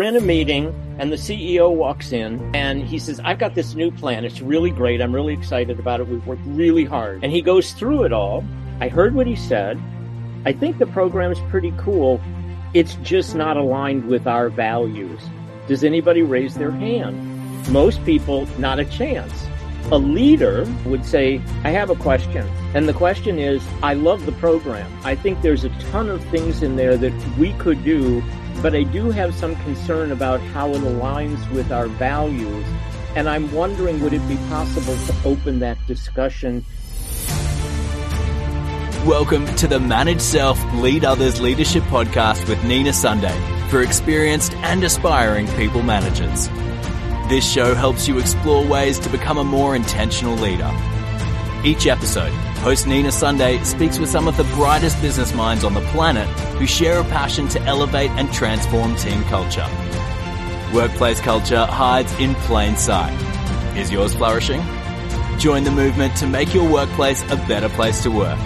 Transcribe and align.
we're 0.00 0.06
in 0.06 0.16
a 0.16 0.20
meeting 0.22 0.74
and 0.98 1.12
the 1.12 1.16
CEO 1.16 1.70
walks 1.70 2.10
in 2.10 2.56
and 2.56 2.82
he 2.82 2.98
says, 2.98 3.20
I've 3.22 3.38
got 3.38 3.54
this 3.54 3.74
new 3.74 3.90
plan. 3.90 4.24
It's 4.24 4.40
really 4.40 4.70
great. 4.70 5.02
I'm 5.02 5.14
really 5.14 5.34
excited 5.34 5.78
about 5.78 6.00
it. 6.00 6.08
We've 6.08 6.26
worked 6.26 6.40
really 6.46 6.86
hard. 6.86 7.22
And 7.22 7.30
he 7.30 7.42
goes 7.42 7.72
through 7.72 8.04
it 8.04 8.12
all. 8.14 8.42
I 8.80 8.88
heard 8.88 9.14
what 9.14 9.26
he 9.26 9.36
said. 9.36 9.78
I 10.46 10.54
think 10.54 10.78
the 10.78 10.86
program 10.86 11.30
is 11.30 11.38
pretty 11.50 11.74
cool. 11.76 12.18
It's 12.72 12.94
just 13.02 13.34
not 13.34 13.58
aligned 13.58 14.06
with 14.06 14.26
our 14.26 14.48
values. 14.48 15.20
Does 15.68 15.84
anybody 15.84 16.22
raise 16.22 16.54
their 16.54 16.70
hand? 16.70 17.68
Most 17.70 18.02
people, 18.06 18.46
not 18.58 18.78
a 18.78 18.86
chance. 18.86 19.46
A 19.92 19.98
leader 19.98 20.66
would 20.86 21.04
say, 21.04 21.42
I 21.62 21.72
have 21.72 21.90
a 21.90 21.96
question. 21.96 22.48
And 22.72 22.88
the 22.88 22.94
question 22.94 23.38
is, 23.38 23.62
I 23.82 23.92
love 23.92 24.24
the 24.24 24.32
program. 24.32 24.90
I 25.04 25.14
think 25.14 25.42
there's 25.42 25.64
a 25.64 25.68
ton 25.90 26.08
of 26.08 26.24
things 26.30 26.62
in 26.62 26.76
there 26.76 26.96
that 26.96 27.12
we 27.36 27.52
could 27.54 27.84
do, 27.84 28.22
but 28.62 28.74
I 28.74 28.82
do 28.82 29.10
have 29.10 29.34
some 29.34 29.56
concern 29.56 30.12
about 30.12 30.40
how 30.40 30.70
it 30.70 30.80
aligns 30.80 31.50
with 31.52 31.72
our 31.72 31.86
values. 31.86 32.66
And 33.16 33.28
I'm 33.28 33.50
wondering, 33.52 34.00
would 34.00 34.12
it 34.12 34.26
be 34.28 34.36
possible 34.48 34.96
to 34.96 35.14
open 35.24 35.58
that 35.60 35.78
discussion 35.86 36.64
Welcome 39.06 39.46
to 39.56 39.66
the 39.66 39.80
Manage 39.80 40.20
Self, 40.20 40.62
Lead 40.74 41.06
Others 41.06 41.40
Leadership 41.40 41.82
Podcast 41.84 42.46
with 42.46 42.62
Nina 42.64 42.92
Sunday 42.92 43.34
for 43.70 43.80
experienced 43.80 44.52
and 44.56 44.84
aspiring 44.84 45.46
people 45.56 45.82
managers. 45.82 46.48
This 47.30 47.50
show 47.50 47.74
helps 47.74 48.06
you 48.06 48.18
explore 48.18 48.62
ways 48.62 48.98
to 48.98 49.08
become 49.08 49.38
a 49.38 49.42
more 49.42 49.74
intentional 49.74 50.34
leader. 50.34 50.70
Each 51.64 51.86
episode, 51.86 52.34
host 52.60 52.86
Nina 52.86 53.10
Sunday 53.10 53.62
speaks 53.64 53.98
with 53.98 54.10
some 54.10 54.28
of 54.28 54.36
the 54.36 54.44
brightest 54.44 55.00
business 55.00 55.32
minds 55.32 55.64
on 55.64 55.72
the 55.72 55.80
planet 55.92 56.28
who 56.58 56.66
share 56.66 57.00
a 57.00 57.04
passion 57.04 57.48
to 57.48 57.60
elevate 57.62 58.10
and 58.12 58.30
transform 58.32 58.94
team 58.96 59.22
culture. 59.24 59.66
Workplace 60.74 61.20
culture 61.20 61.64
hides 61.64 62.12
in 62.20 62.34
plain 62.34 62.76
sight. 62.76 63.16
Is 63.78 63.90
yours 63.90 64.14
flourishing? 64.14 64.60
Join 65.38 65.64
the 65.64 65.70
movement 65.70 66.14
to 66.16 66.26
make 66.26 66.52
your 66.52 66.70
workplace 66.70 67.22
a 67.32 67.36
better 67.48 67.70
place 67.70 68.02
to 68.02 68.10
work. 68.10 68.38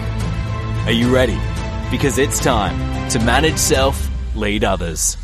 Are 0.85 0.91
you 0.91 1.13
ready? 1.13 1.37
Because 1.91 2.17
it's 2.17 2.39
time 2.39 3.09
to 3.09 3.19
manage 3.19 3.57
self, 3.57 4.09
lead 4.33 4.63
others. 4.63 5.17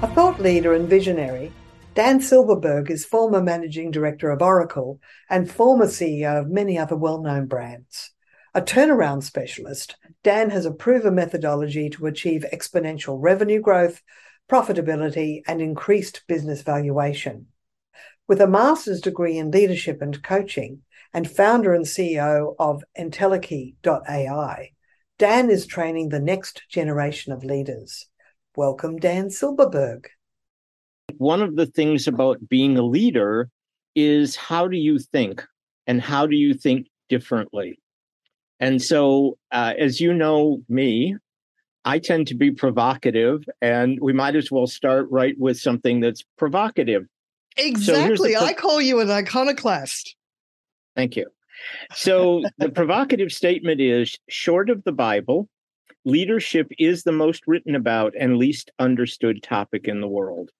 A 0.00 0.10
thought 0.14 0.40
leader 0.40 0.72
and 0.72 0.88
visionary, 0.88 1.52
Dan 1.98 2.20
Silberberg 2.20 2.90
is 2.90 3.04
former 3.04 3.42
managing 3.42 3.90
director 3.90 4.30
of 4.30 4.40
Oracle 4.40 5.00
and 5.28 5.50
former 5.50 5.86
CEO 5.86 6.42
of 6.42 6.48
many 6.48 6.78
other 6.78 6.94
well-known 6.94 7.46
brands. 7.46 8.12
A 8.54 8.62
turnaround 8.62 9.24
specialist, 9.24 9.96
Dan 10.22 10.50
has 10.50 10.64
a 10.64 10.70
proven 10.70 11.16
methodology 11.16 11.90
to 11.90 12.06
achieve 12.06 12.46
exponential 12.52 13.16
revenue 13.18 13.60
growth, 13.60 14.00
profitability, 14.48 15.40
and 15.48 15.60
increased 15.60 16.22
business 16.28 16.62
valuation. 16.62 17.46
With 18.28 18.40
a 18.40 18.46
master's 18.46 19.00
degree 19.00 19.36
in 19.36 19.50
leadership 19.50 20.00
and 20.00 20.22
coaching, 20.22 20.82
and 21.12 21.28
founder 21.28 21.74
and 21.74 21.84
CEO 21.84 22.54
of 22.60 22.84
Entelechy.ai, 22.96 24.70
Dan 25.18 25.50
is 25.50 25.66
training 25.66 26.10
the 26.10 26.20
next 26.20 26.62
generation 26.68 27.32
of 27.32 27.42
leaders. 27.42 28.06
Welcome, 28.54 28.98
Dan 28.98 29.30
Silberberg. 29.30 30.06
One 31.16 31.42
of 31.42 31.56
the 31.56 31.66
things 31.66 32.06
about 32.06 32.48
being 32.48 32.76
a 32.76 32.82
leader 32.82 33.48
is 33.96 34.36
how 34.36 34.68
do 34.68 34.76
you 34.76 34.98
think 34.98 35.44
and 35.86 36.00
how 36.00 36.26
do 36.26 36.36
you 36.36 36.54
think 36.54 36.86
differently? 37.08 37.80
And 38.60 38.82
so, 38.82 39.38
uh, 39.50 39.74
as 39.78 40.00
you 40.00 40.12
know 40.12 40.62
me, 40.68 41.16
I 41.84 41.98
tend 41.98 42.26
to 42.28 42.34
be 42.34 42.50
provocative, 42.50 43.44
and 43.62 43.98
we 44.00 44.12
might 44.12 44.36
as 44.36 44.50
well 44.50 44.66
start 44.66 45.06
right 45.10 45.34
with 45.38 45.58
something 45.58 46.00
that's 46.00 46.22
provocative. 46.36 47.06
Exactly. 47.56 48.32
So 48.34 48.38
pro- 48.38 48.48
I 48.48 48.52
call 48.52 48.80
you 48.80 49.00
an 49.00 49.10
iconoclast. 49.10 50.14
Thank 50.94 51.16
you. 51.16 51.26
So 51.94 52.42
the 52.58 52.68
provocative 52.68 53.32
statement 53.32 53.80
is 53.80 54.18
short 54.28 54.70
of 54.70 54.84
the 54.84 54.92
Bible, 54.92 55.48
leadership 56.04 56.68
is 56.78 57.02
the 57.02 57.12
most 57.12 57.42
written 57.46 57.74
about 57.74 58.14
and 58.18 58.36
least 58.36 58.70
understood 58.78 59.42
topic 59.42 59.88
in 59.88 60.00
the 60.00 60.08
world. 60.08 60.50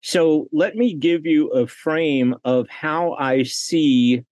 So 0.00 0.48
let 0.52 0.76
me 0.76 0.94
give 0.94 1.26
you 1.26 1.48
a 1.48 1.66
frame 1.66 2.34
of 2.44 2.68
how 2.68 3.14
I 3.14 3.42
see 3.42 4.22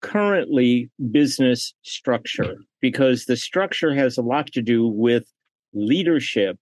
currently 0.00 0.90
business 1.10 1.74
structure, 1.82 2.56
because 2.80 3.26
the 3.26 3.36
structure 3.36 3.94
has 3.94 4.18
a 4.18 4.22
lot 4.22 4.48
to 4.52 4.62
do 4.62 4.86
with 4.86 5.24
leadership. 5.72 6.58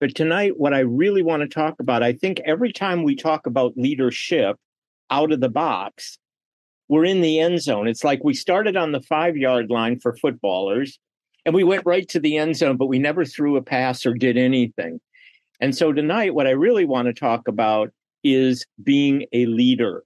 But 0.00 0.14
tonight, 0.14 0.58
what 0.58 0.74
I 0.74 0.80
really 0.80 1.22
want 1.22 1.42
to 1.42 1.48
talk 1.48 1.78
about, 1.80 2.02
I 2.02 2.12
think 2.14 2.40
every 2.44 2.72
time 2.72 3.02
we 3.02 3.14
talk 3.14 3.46
about 3.46 3.76
leadership 3.76 4.56
out 5.10 5.32
of 5.32 5.40
the 5.40 5.48
box, 5.48 6.18
we're 6.88 7.04
in 7.04 7.20
the 7.20 7.38
end 7.40 7.62
zone. 7.62 7.86
It's 7.86 8.04
like 8.04 8.24
we 8.24 8.34
started 8.34 8.76
on 8.76 8.92
the 8.92 9.02
five 9.02 9.36
yard 9.36 9.70
line 9.70 10.00
for 10.00 10.16
footballers 10.16 10.98
and 11.44 11.54
we 11.54 11.64
went 11.64 11.86
right 11.86 12.08
to 12.08 12.20
the 12.20 12.36
end 12.36 12.56
zone, 12.56 12.76
but 12.76 12.86
we 12.86 12.98
never 12.98 13.24
threw 13.24 13.56
a 13.56 13.62
pass 13.62 14.06
or 14.06 14.14
did 14.14 14.36
anything. 14.36 15.00
And 15.62 15.74
so 15.74 15.92
tonight, 15.92 16.34
what 16.34 16.48
I 16.48 16.50
really 16.50 16.84
want 16.84 17.06
to 17.06 17.14
talk 17.14 17.46
about 17.46 17.90
is 18.24 18.66
being 18.82 19.26
a 19.32 19.46
leader. 19.46 20.02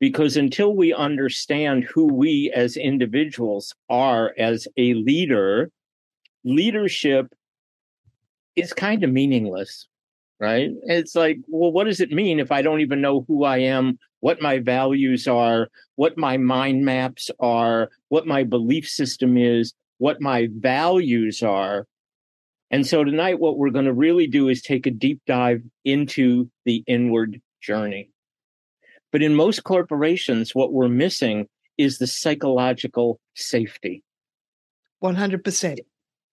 Because 0.00 0.36
until 0.36 0.76
we 0.76 0.92
understand 0.92 1.84
who 1.84 2.12
we 2.12 2.52
as 2.54 2.76
individuals 2.76 3.72
are 3.88 4.34
as 4.36 4.68
a 4.76 4.92
leader, 4.94 5.70
leadership 6.44 7.32
is 8.56 8.74
kind 8.74 9.04
of 9.04 9.10
meaningless, 9.10 9.86
right? 10.38 10.70
It's 10.82 11.14
like, 11.14 11.38
well, 11.46 11.72
what 11.72 11.84
does 11.84 12.00
it 12.00 12.10
mean 12.10 12.40
if 12.40 12.52
I 12.52 12.60
don't 12.60 12.80
even 12.80 13.00
know 13.00 13.24
who 13.26 13.44
I 13.44 13.58
am 13.58 13.98
what 14.20 14.42
my 14.42 14.58
values 14.58 15.28
are, 15.28 15.68
what 15.94 16.18
my 16.18 16.36
mind 16.36 16.84
maps 16.84 17.30
are, 17.38 17.90
what 18.08 18.26
my 18.26 18.42
belief 18.42 18.88
system 18.88 19.36
is, 19.36 19.72
what 19.98 20.20
my 20.20 20.48
values 20.56 21.44
are. 21.44 21.86
And 22.70 22.86
so 22.86 23.04
tonight, 23.04 23.38
what 23.38 23.58
we're 23.58 23.70
going 23.70 23.84
to 23.84 23.92
really 23.92 24.26
do 24.26 24.48
is 24.48 24.60
take 24.60 24.86
a 24.86 24.90
deep 24.90 25.20
dive 25.26 25.62
into 25.84 26.50
the 26.64 26.82
inward 26.86 27.40
journey. 27.60 28.10
But 29.12 29.22
in 29.22 29.34
most 29.34 29.64
corporations, 29.64 30.54
what 30.54 30.72
we're 30.72 30.88
missing 30.88 31.48
is 31.78 31.98
the 31.98 32.06
psychological 32.06 33.20
safety. 33.34 34.02
100%. 35.02 35.78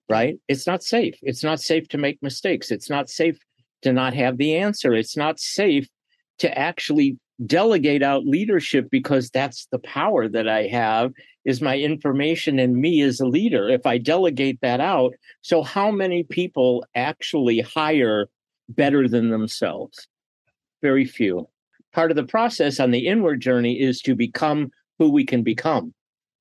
Right? 0.10 0.38
It's 0.48 0.68
not 0.68 0.84
safe. 0.84 1.16
It's 1.22 1.44
not 1.44 1.62
safe 1.62 1.88
to 1.90 1.98
make 1.98 2.22
mistakes. 2.22 2.72
It's 2.72 2.90
not 2.90 3.10
safe 3.10 3.38
to 3.84 3.94
not 3.94 4.14
have 4.14 4.38
the 4.38 4.56
answer. 4.56 4.94
It's 4.94 5.16
not 5.16 5.40
safe 5.40 5.88
to 6.40 6.58
actually 6.58 7.18
delegate 7.46 8.04
out 8.04 8.26
leadership 8.26 8.90
because 8.90 9.30
that's 9.30 9.68
the 9.72 9.80
power 9.80 10.28
that 10.28 10.48
I 10.48 10.68
have 10.68 11.12
is 11.46 11.62
my 11.62 11.78
information 11.78 12.60
and 12.60 12.78
me 12.78 13.02
as 13.02 13.20
a 13.20 13.28
leader. 13.28 13.70
If 13.70 13.86
I 13.86 13.98
delegate 13.98 14.60
that 14.62 14.80
out, 14.80 15.14
so 15.42 15.64
how 15.64 15.92
many 15.92 16.24
people 16.24 16.86
actually 16.96 17.60
hire 17.62 18.28
better 18.70 19.08
than 19.08 19.30
themselves? 19.30 20.08
Very 20.82 21.06
few. 21.06 21.48
Part 21.92 22.12
of 22.12 22.18
the 22.18 22.24
process 22.24 22.80
on 22.80 22.92
the 22.92 23.08
inward 23.08 23.42
journey 23.42 23.80
is 23.80 24.00
to 24.02 24.16
become 24.16 24.72
who 25.00 25.10
we 25.10 25.26
can 25.26 25.44
become, 25.44 25.94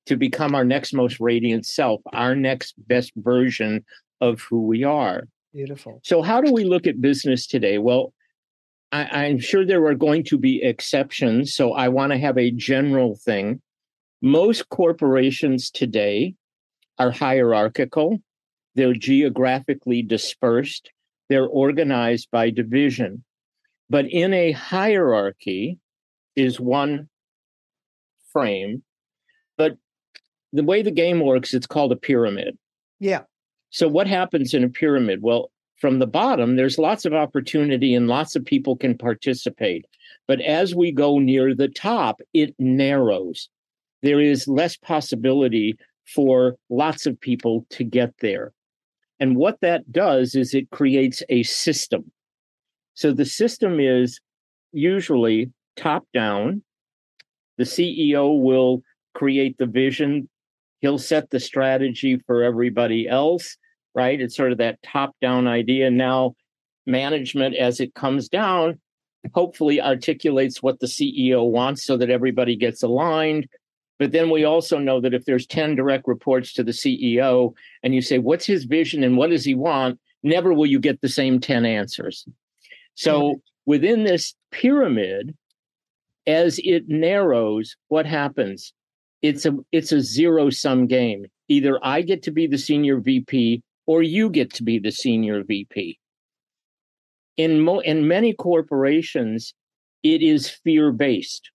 to 0.05 0.15
become 0.15 0.55
our 0.55 0.65
next 0.65 0.93
most 0.93 1.19
radiant 1.19 1.65
self, 1.65 2.01
our 2.13 2.35
next 2.35 2.75
best 2.87 3.11
version 3.17 3.83
of 4.21 4.41
who 4.41 4.65
we 4.65 4.83
are. 4.83 5.27
Beautiful. 5.53 5.99
So, 6.03 6.21
how 6.21 6.41
do 6.41 6.51
we 6.51 6.63
look 6.63 6.87
at 6.87 7.01
business 7.01 7.45
today? 7.45 7.77
Well, 7.77 8.13
I, 8.93 9.25
am 9.25 9.39
sure 9.39 9.65
there 9.65 9.83
are 9.87 9.95
going 9.95 10.23
to 10.25 10.37
be 10.37 10.61
exceptions. 10.61 11.55
So 11.55 11.73
I 11.73 11.87
want 11.89 12.11
to 12.11 12.19
have 12.19 12.37
a 12.37 12.51
general 12.51 13.15
thing. 13.15 13.59
Most 14.21 14.69
corporations 14.69 15.71
today 15.71 16.35
are 16.99 17.11
hierarchical, 17.11 18.19
they're 18.75 18.93
geographically 18.93 20.03
dispersed, 20.03 20.91
they're 21.27 21.47
organized 21.47 22.29
by 22.31 22.51
division. 22.51 23.23
But 23.89 24.05
in 24.05 24.31
a 24.33 24.51
hierarchy 24.51 25.79
is 26.35 26.59
one 26.59 27.09
frame. 28.31 28.83
But 29.57 29.77
the 30.51 30.63
way 30.63 30.83
the 30.83 30.91
game 30.91 31.19
works, 31.19 31.53
it's 31.53 31.67
called 31.67 31.91
a 31.91 31.97
pyramid. 31.97 32.57
Yeah. 32.99 33.21
So 33.71 33.87
what 33.87 34.07
happens 34.07 34.53
in 34.53 34.63
a 34.63 34.69
pyramid? 34.69 35.23
Well, 35.23 35.51
from 35.83 35.99
the 35.99 36.07
bottom, 36.07 36.55
there's 36.55 36.77
lots 36.77 37.03
of 37.03 37.13
opportunity 37.13 37.93
and 37.93 38.07
lots 38.07 38.37
of 38.37 38.45
people 38.45 38.77
can 38.77 38.97
participate. 38.97 39.85
But 40.29 40.39
as 40.39 40.73
we 40.73 40.93
go 40.93 41.19
near 41.19 41.53
the 41.53 41.67
top, 41.67 42.21
it 42.33 42.55
narrows. 42.57 43.49
There 44.01 44.21
is 44.21 44.47
less 44.47 44.77
possibility 44.77 45.75
for 46.05 46.55
lots 46.69 47.05
of 47.05 47.19
people 47.19 47.65
to 47.71 47.83
get 47.83 48.13
there. 48.21 48.53
And 49.19 49.35
what 49.35 49.59
that 49.59 49.91
does 49.91 50.35
is 50.35 50.53
it 50.53 50.69
creates 50.69 51.21
a 51.27 51.43
system. 51.43 52.09
So 52.93 53.11
the 53.11 53.25
system 53.25 53.81
is 53.81 54.21
usually 54.71 55.51
top 55.75 56.07
down. 56.13 56.63
The 57.57 57.65
CEO 57.65 58.41
will 58.41 58.83
create 59.13 59.57
the 59.57 59.65
vision, 59.65 60.29
he'll 60.79 60.97
set 60.97 61.29
the 61.29 61.41
strategy 61.41 62.21
for 62.25 62.41
everybody 62.41 63.05
else 63.05 63.57
right? 63.95 64.19
It's 64.19 64.35
sort 64.35 64.51
of 64.51 64.57
that 64.59 64.81
top 64.83 65.15
down 65.21 65.47
idea. 65.47 65.89
Now, 65.91 66.35
management, 66.85 67.55
as 67.55 67.79
it 67.79 67.93
comes 67.93 68.29
down, 68.29 68.79
hopefully 69.33 69.81
articulates 69.81 70.61
what 70.61 70.79
the 70.79 70.87
CEO 70.87 71.49
wants 71.49 71.85
so 71.85 71.97
that 71.97 72.09
everybody 72.09 72.55
gets 72.55 72.83
aligned. 72.83 73.47
But 73.99 74.11
then 74.11 74.29
we 74.29 74.43
also 74.43 74.79
know 74.79 74.99
that 75.01 75.13
if 75.13 75.25
there's 75.25 75.47
10 75.47 75.75
direct 75.75 76.07
reports 76.07 76.53
to 76.53 76.63
the 76.63 76.71
CEO 76.71 77.53
and 77.83 77.95
you 77.95 78.01
say, 78.01 78.17
what's 78.17 78.45
his 78.45 78.65
vision 78.65 79.03
and 79.03 79.17
what 79.17 79.29
does 79.29 79.45
he 79.45 79.55
want? 79.55 79.99
Never 80.23 80.53
will 80.53 80.65
you 80.65 80.79
get 80.79 81.01
the 81.01 81.09
same 81.09 81.39
10 81.39 81.65
answers. 81.65 82.27
So 82.95 83.21
mm-hmm. 83.21 83.39
within 83.65 84.03
this 84.03 84.33
pyramid, 84.51 85.35
as 86.25 86.59
it 86.63 86.87
narrows, 86.87 87.75
what 87.87 88.05
happens? 88.05 88.73
It's 89.21 89.45
a 89.45 89.57
it's 89.71 89.91
a 89.91 90.01
zero 90.01 90.49
sum 90.49 90.87
game. 90.87 91.25
Either 91.47 91.79
I 91.83 92.01
get 92.01 92.23
to 92.23 92.31
be 92.31 92.47
the 92.47 92.57
senior 92.57 92.99
VP 92.99 93.61
or 93.85 94.01
you 94.01 94.29
get 94.29 94.53
to 94.53 94.63
be 94.63 94.79
the 94.79 94.91
senior 94.91 95.43
VP 95.43 95.99
in 97.37 97.59
mo- 97.59 97.79
in 97.79 98.07
many 98.07 98.33
corporations 98.33 99.53
it 100.03 100.21
is 100.21 100.49
fear 100.49 100.91
based 100.91 101.49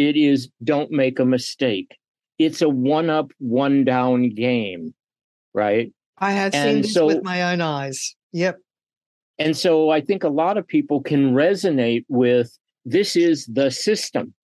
it 0.00 0.16
is 0.16 0.48
don't 0.64 0.90
make 0.90 1.18
a 1.18 1.26
mistake. 1.26 1.98
It's 2.38 2.62
a 2.62 2.70
one 2.70 3.10
up 3.10 3.32
one 3.38 3.84
down 3.84 4.30
game 4.30 4.94
right? 5.52 5.92
I 6.16 6.32
have 6.32 6.54
and 6.54 6.76
seen 6.76 6.82
this 6.82 6.94
so, 6.94 7.06
with 7.06 7.22
my 7.22 7.52
own 7.52 7.60
eyes. 7.60 8.14
Yep. 8.32 8.58
And 9.38 9.56
so 9.56 9.90
i 9.90 10.00
think 10.00 10.24
a 10.24 10.28
lot 10.28 10.56
of 10.58 10.66
people 10.66 11.02
can 11.02 11.34
resonate 11.34 12.04
with 12.08 12.56
this 12.84 13.14
is 13.14 13.46
the 13.46 13.70
system. 13.70 14.34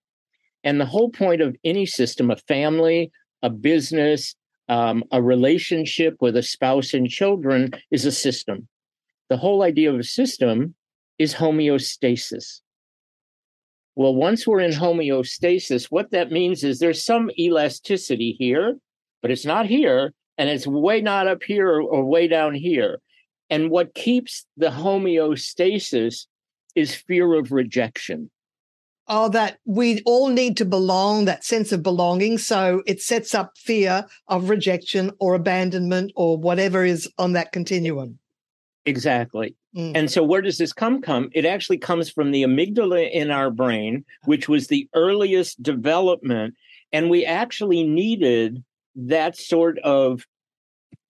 And 0.63 0.81
the 0.81 0.87
whole 0.87 1.11
point 1.11 1.41
of 1.41 1.57
any 1.65 1.87
system 1.87 2.31
a 2.31 2.37
family 2.49 3.11
a 3.43 3.51
business 3.51 4.35
um, 4.69 5.05
a 5.13 5.23
relationship 5.23 6.17
with 6.21 6.37
a 6.37 6.43
spouse 6.43 6.95
and 6.95 7.09
children 7.09 7.73
is 7.91 8.05
a 8.05 8.13
system 8.13 8.69
the 9.29 9.37
whole 9.37 9.63
idea 9.63 9.93
of 9.93 9.99
a 9.99 10.05
system 10.05 10.75
is 11.19 11.35
homeostasis. 11.35 12.61
Well, 13.95 14.15
once 14.15 14.47
we're 14.47 14.61
in 14.61 14.73
homeostasis, 14.73 15.87
what 15.87 16.11
that 16.11 16.31
means 16.31 16.63
is 16.63 16.79
there's 16.79 17.03
some 17.03 17.31
elasticity 17.39 18.37
here, 18.39 18.77
but 19.23 19.31
it's 19.31 19.47
not 19.47 19.67
here, 19.67 20.13
and 20.37 20.51
it's 20.51 20.67
way 20.67 21.01
not 21.01 21.27
up 21.27 21.43
here 21.43 21.81
or, 21.81 22.05
way 22.05 22.29
down 22.29 22.55
here. 22.55 23.01
And 23.49 23.71
what 23.71 23.95
keeps 23.95 24.45
the 24.57 24.69
homeostasis 24.69 26.27
is 26.75 26.95
fear 26.95 27.35
of 27.35 27.53
rejection. 27.53 28.31
Oh, 29.09 29.29
that 29.29 29.59
we 29.65 30.03
all 30.05 30.29
need 30.29 30.57
to 30.57 30.65
belong, 30.65 31.27
that 31.27 31.45
sense 31.45 31.71
of 31.71 31.83
belonging. 31.83 32.39
So 32.39 32.83
it 32.87 33.01
sets 33.01 33.35
up 33.35 33.57
fear 33.57 34.05
of 34.27 34.51
rejection 34.51 35.13
or 35.21 35.35
abandonment 35.35 36.13
or 36.17 36.37
whatever 36.37 36.85
is 36.85 37.09
on 37.17 37.33
that 37.35 37.53
continuum. 37.53 38.19
Exactly. 38.85 39.55
Mm. 39.77 39.93
And 39.95 40.11
so, 40.11 40.23
where 40.23 40.41
does 40.41 40.59
this 40.59 40.73
come 40.73 41.03
come? 41.03 41.29
It 41.33 41.45
actually 41.45 41.79
comes 41.79 42.09
from 42.09 42.31
the 42.31 42.45
amygdala 42.45 43.11
in 43.11 43.31
our 43.31 43.51
brain, 43.51 44.05
which 44.25 44.49
was 44.49 44.69
the 44.69 44.89
earliest 44.95 45.63
development. 45.63 46.55
And 46.93 47.11
we 47.11 47.25
actually 47.25 47.85
needed 47.85 48.65
that 48.95 49.37
sort 49.37 49.79
of 49.81 50.25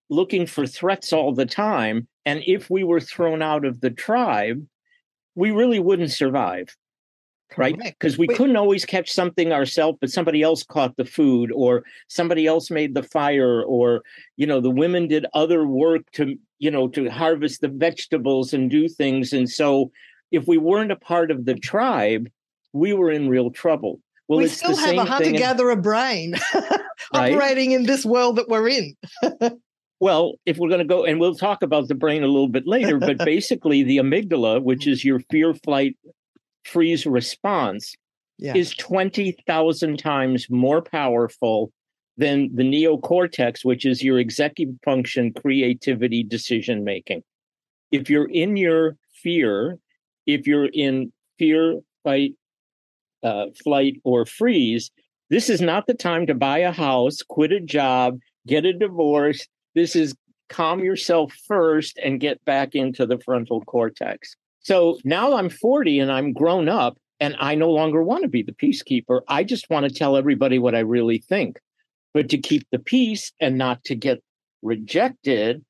looking 0.08 0.46
for 0.46 0.66
threats 0.66 1.12
all 1.12 1.34
the 1.34 1.46
time. 1.46 2.08
And 2.24 2.42
if 2.46 2.70
we 2.70 2.82
were 2.82 3.00
thrown 3.00 3.42
out 3.42 3.64
of 3.64 3.80
the 3.80 3.90
tribe, 3.90 4.66
we 5.34 5.50
really 5.50 5.78
wouldn't 5.78 6.10
survive 6.10 6.74
right? 7.56 7.76
Because 7.76 8.18
we 8.18 8.26
Wait. 8.26 8.36
couldn't 8.36 8.56
always 8.56 8.84
catch 8.84 9.10
something 9.10 9.52
ourselves, 9.52 9.98
but 10.00 10.10
somebody 10.10 10.42
else 10.42 10.62
caught 10.62 10.96
the 10.96 11.04
food, 11.04 11.50
or 11.52 11.84
somebody 12.08 12.46
else 12.46 12.70
made 12.70 12.94
the 12.94 13.02
fire, 13.02 13.62
or 13.62 14.02
you 14.36 14.46
know, 14.46 14.60
the 14.60 14.70
women 14.70 15.08
did 15.08 15.26
other 15.34 15.66
work 15.66 16.10
to 16.12 16.36
you 16.58 16.70
know 16.70 16.88
to 16.88 17.08
harvest 17.08 17.60
the 17.60 17.68
vegetables 17.68 18.52
and 18.52 18.70
do 18.70 18.88
things. 18.88 19.32
And 19.32 19.48
so, 19.48 19.90
if 20.30 20.46
we 20.46 20.58
weren't 20.58 20.92
a 20.92 20.96
part 20.96 21.30
of 21.30 21.44
the 21.44 21.54
tribe, 21.54 22.28
we 22.72 22.92
were 22.92 23.10
in 23.10 23.28
real 23.28 23.50
trouble. 23.50 24.00
Well, 24.28 24.40
we 24.40 24.48
still 24.48 24.76
have 24.76 24.96
a 24.96 25.04
hunter 25.04 25.30
gatherer 25.30 25.76
brain 25.76 26.34
operating 27.12 27.72
in 27.72 27.84
this 27.84 28.04
world 28.04 28.36
that 28.36 28.48
we're 28.48 28.68
in. 28.68 28.96
Well, 29.98 30.34
if 30.44 30.58
we're 30.58 30.68
going 30.68 30.80
to 30.80 30.84
go, 30.84 31.04
and 31.04 31.18
we'll 31.18 31.34
talk 31.34 31.62
about 31.62 31.88
the 31.88 31.94
brain 31.94 32.22
a 32.22 32.26
little 32.26 32.48
bit 32.48 32.66
later, 32.66 32.98
but 32.98 33.16
basically, 33.18 33.82
the 33.82 33.96
amygdala, 33.96 34.62
which 34.62 34.80
mm-hmm. 34.80 34.90
is 34.90 35.04
your 35.04 35.20
fear, 35.30 35.54
flight, 35.54 35.96
freeze 36.66 37.06
response 37.06 37.94
yeah. 38.38 38.54
is 38.54 38.74
20,000 38.74 39.98
times 39.98 40.50
more 40.50 40.82
powerful 40.82 41.72
than 42.16 42.54
the 42.54 42.62
neocortex, 42.62 43.64
which 43.64 43.84
is 43.84 44.02
your 44.02 44.18
executive 44.18 44.74
function, 44.84 45.32
creativity, 45.32 46.22
decision 46.22 46.84
making. 46.84 47.22
If 47.92 48.10
you're 48.10 48.30
in 48.30 48.56
your 48.56 48.96
fear, 49.22 49.78
if 50.26 50.46
you're 50.46 50.70
in 50.72 51.12
fear, 51.38 51.80
fight, 52.02 52.34
uh, 53.22 53.46
flight, 53.62 54.00
or 54.04 54.24
freeze, 54.26 54.90
this 55.30 55.50
is 55.50 55.60
not 55.60 55.86
the 55.86 55.94
time 55.94 56.26
to 56.26 56.34
buy 56.34 56.58
a 56.58 56.72
house, 56.72 57.22
quit 57.22 57.52
a 57.52 57.60
job, 57.60 58.18
get 58.46 58.64
a 58.64 58.72
divorce. 58.72 59.46
This 59.74 59.96
is 59.96 60.14
calm 60.48 60.80
yourself 60.80 61.32
first 61.46 61.98
and 62.02 62.20
get 62.20 62.44
back 62.44 62.74
into 62.74 63.06
the 63.06 63.18
frontal 63.18 63.60
cortex. 63.62 64.36
So 64.66 64.98
now 65.04 65.36
I'm 65.36 65.48
40 65.48 66.00
and 66.00 66.10
I'm 66.10 66.32
grown 66.32 66.68
up 66.68 66.98
and 67.20 67.36
I 67.38 67.54
no 67.54 67.70
longer 67.70 68.02
want 68.02 68.24
to 68.24 68.28
be 68.28 68.42
the 68.42 68.50
peacekeeper. 68.50 69.20
I 69.28 69.44
just 69.44 69.70
want 69.70 69.86
to 69.86 69.94
tell 69.94 70.16
everybody 70.16 70.58
what 70.58 70.74
I 70.74 70.80
really 70.80 71.18
think. 71.18 71.60
But 72.12 72.28
to 72.30 72.38
keep 72.38 72.66
the 72.72 72.80
peace 72.80 73.30
and 73.40 73.56
not 73.56 73.84
to 73.84 73.94
get 73.94 74.24
rejected, 74.62 75.64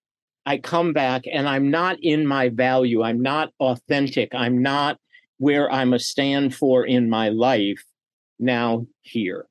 I 0.46 0.56
come 0.56 0.94
back 0.94 1.24
and 1.30 1.46
I'm 1.46 1.70
not 1.70 1.98
in 2.00 2.26
my 2.26 2.48
value. 2.48 3.02
I'm 3.02 3.20
not 3.20 3.52
authentic. 3.60 4.34
I'm 4.34 4.62
not 4.62 4.96
where 5.36 5.70
I'm 5.70 5.92
a 5.92 5.98
stand 5.98 6.54
for 6.54 6.86
in 6.86 7.10
my 7.10 7.28
life 7.28 7.84
now 8.38 8.86
here. 9.02 9.44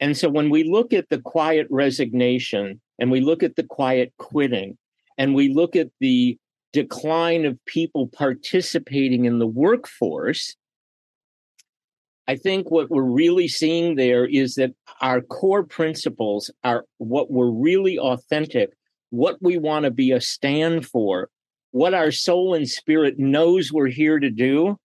And 0.00 0.16
so 0.16 0.28
when 0.28 0.50
we 0.50 0.64
look 0.64 0.92
at 0.92 1.08
the 1.08 1.20
quiet 1.20 1.68
resignation 1.70 2.80
and 2.98 3.12
we 3.12 3.20
look 3.20 3.44
at 3.44 3.54
the 3.54 3.62
quiet 3.62 4.12
quitting 4.18 4.76
and 5.18 5.36
we 5.36 5.54
look 5.54 5.76
at 5.76 5.90
the 6.00 6.36
decline 6.72 7.44
of 7.44 7.58
people 7.66 8.08
participating 8.08 9.24
in 9.24 9.38
the 9.38 9.46
workforce, 9.46 10.54
I 12.28 12.36
think 12.36 12.70
what 12.70 12.90
we're 12.90 13.02
really 13.02 13.48
seeing 13.48 13.96
there 13.96 14.24
is 14.24 14.54
that 14.54 14.70
our 15.00 15.20
core 15.20 15.64
principles 15.64 16.50
are 16.62 16.84
what 16.98 17.30
we're 17.30 17.50
really 17.50 17.98
authentic, 17.98 18.70
what 19.10 19.36
we 19.40 19.58
want 19.58 19.84
to 19.84 19.90
be 19.90 20.12
a 20.12 20.20
stand 20.20 20.86
for, 20.86 21.28
what 21.72 21.94
our 21.94 22.12
soul 22.12 22.54
and 22.54 22.68
spirit 22.68 23.18
knows 23.18 23.72
we're 23.72 23.88
here 23.88 24.20
to 24.20 24.30
do 24.30 24.76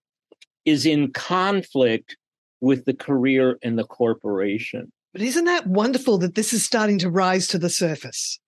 is 0.65 0.86
in 0.86 1.12
conflict 1.12 2.17
with 2.62 2.86
the 2.86 2.93
career 2.95 3.60
and 3.62 3.77
the 3.77 3.83
corporation. 3.83 4.91
But 5.13 5.21
isn't 5.21 5.45
that 5.45 5.67
wonderful 5.67 6.17
that 6.17 6.36
this 6.36 6.51
is 6.51 6.65
starting 6.65 6.98
to 7.00 7.10
rise 7.10 7.48
to 7.50 7.60
the 7.60 7.69
surface? 7.69 8.39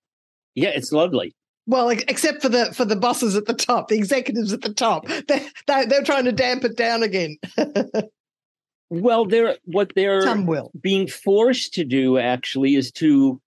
Yeah, 0.55 0.69
it's 0.69 0.91
lovely. 0.91 1.35
Well, 1.67 1.89
except 1.89 2.41
for 2.41 2.47
the 2.47 2.73
for 2.73 2.85
the 2.85 2.95
bosses 2.95 3.35
at 3.35 3.45
the 3.45 3.53
top, 3.53 3.89
the 3.89 3.97
executives 3.97 4.53
at 4.53 4.61
the 4.61 4.73
top, 4.73 5.05
they 5.27 5.45
they're, 5.67 5.85
they're 5.85 6.03
trying 6.03 6.23
to 6.25 6.31
damp 6.31 6.63
it 6.63 6.77
down 6.77 7.03
again. 7.03 7.37
well, 8.89 9.25
they're 9.25 9.57
what 9.65 9.91
they're 9.93 10.21
Some 10.21 10.45
will. 10.45 10.71
being 10.79 11.07
forced 11.07 11.73
to 11.73 11.83
do 11.83 12.17
actually 12.17 12.75
is 12.75 12.91
to 12.93 13.41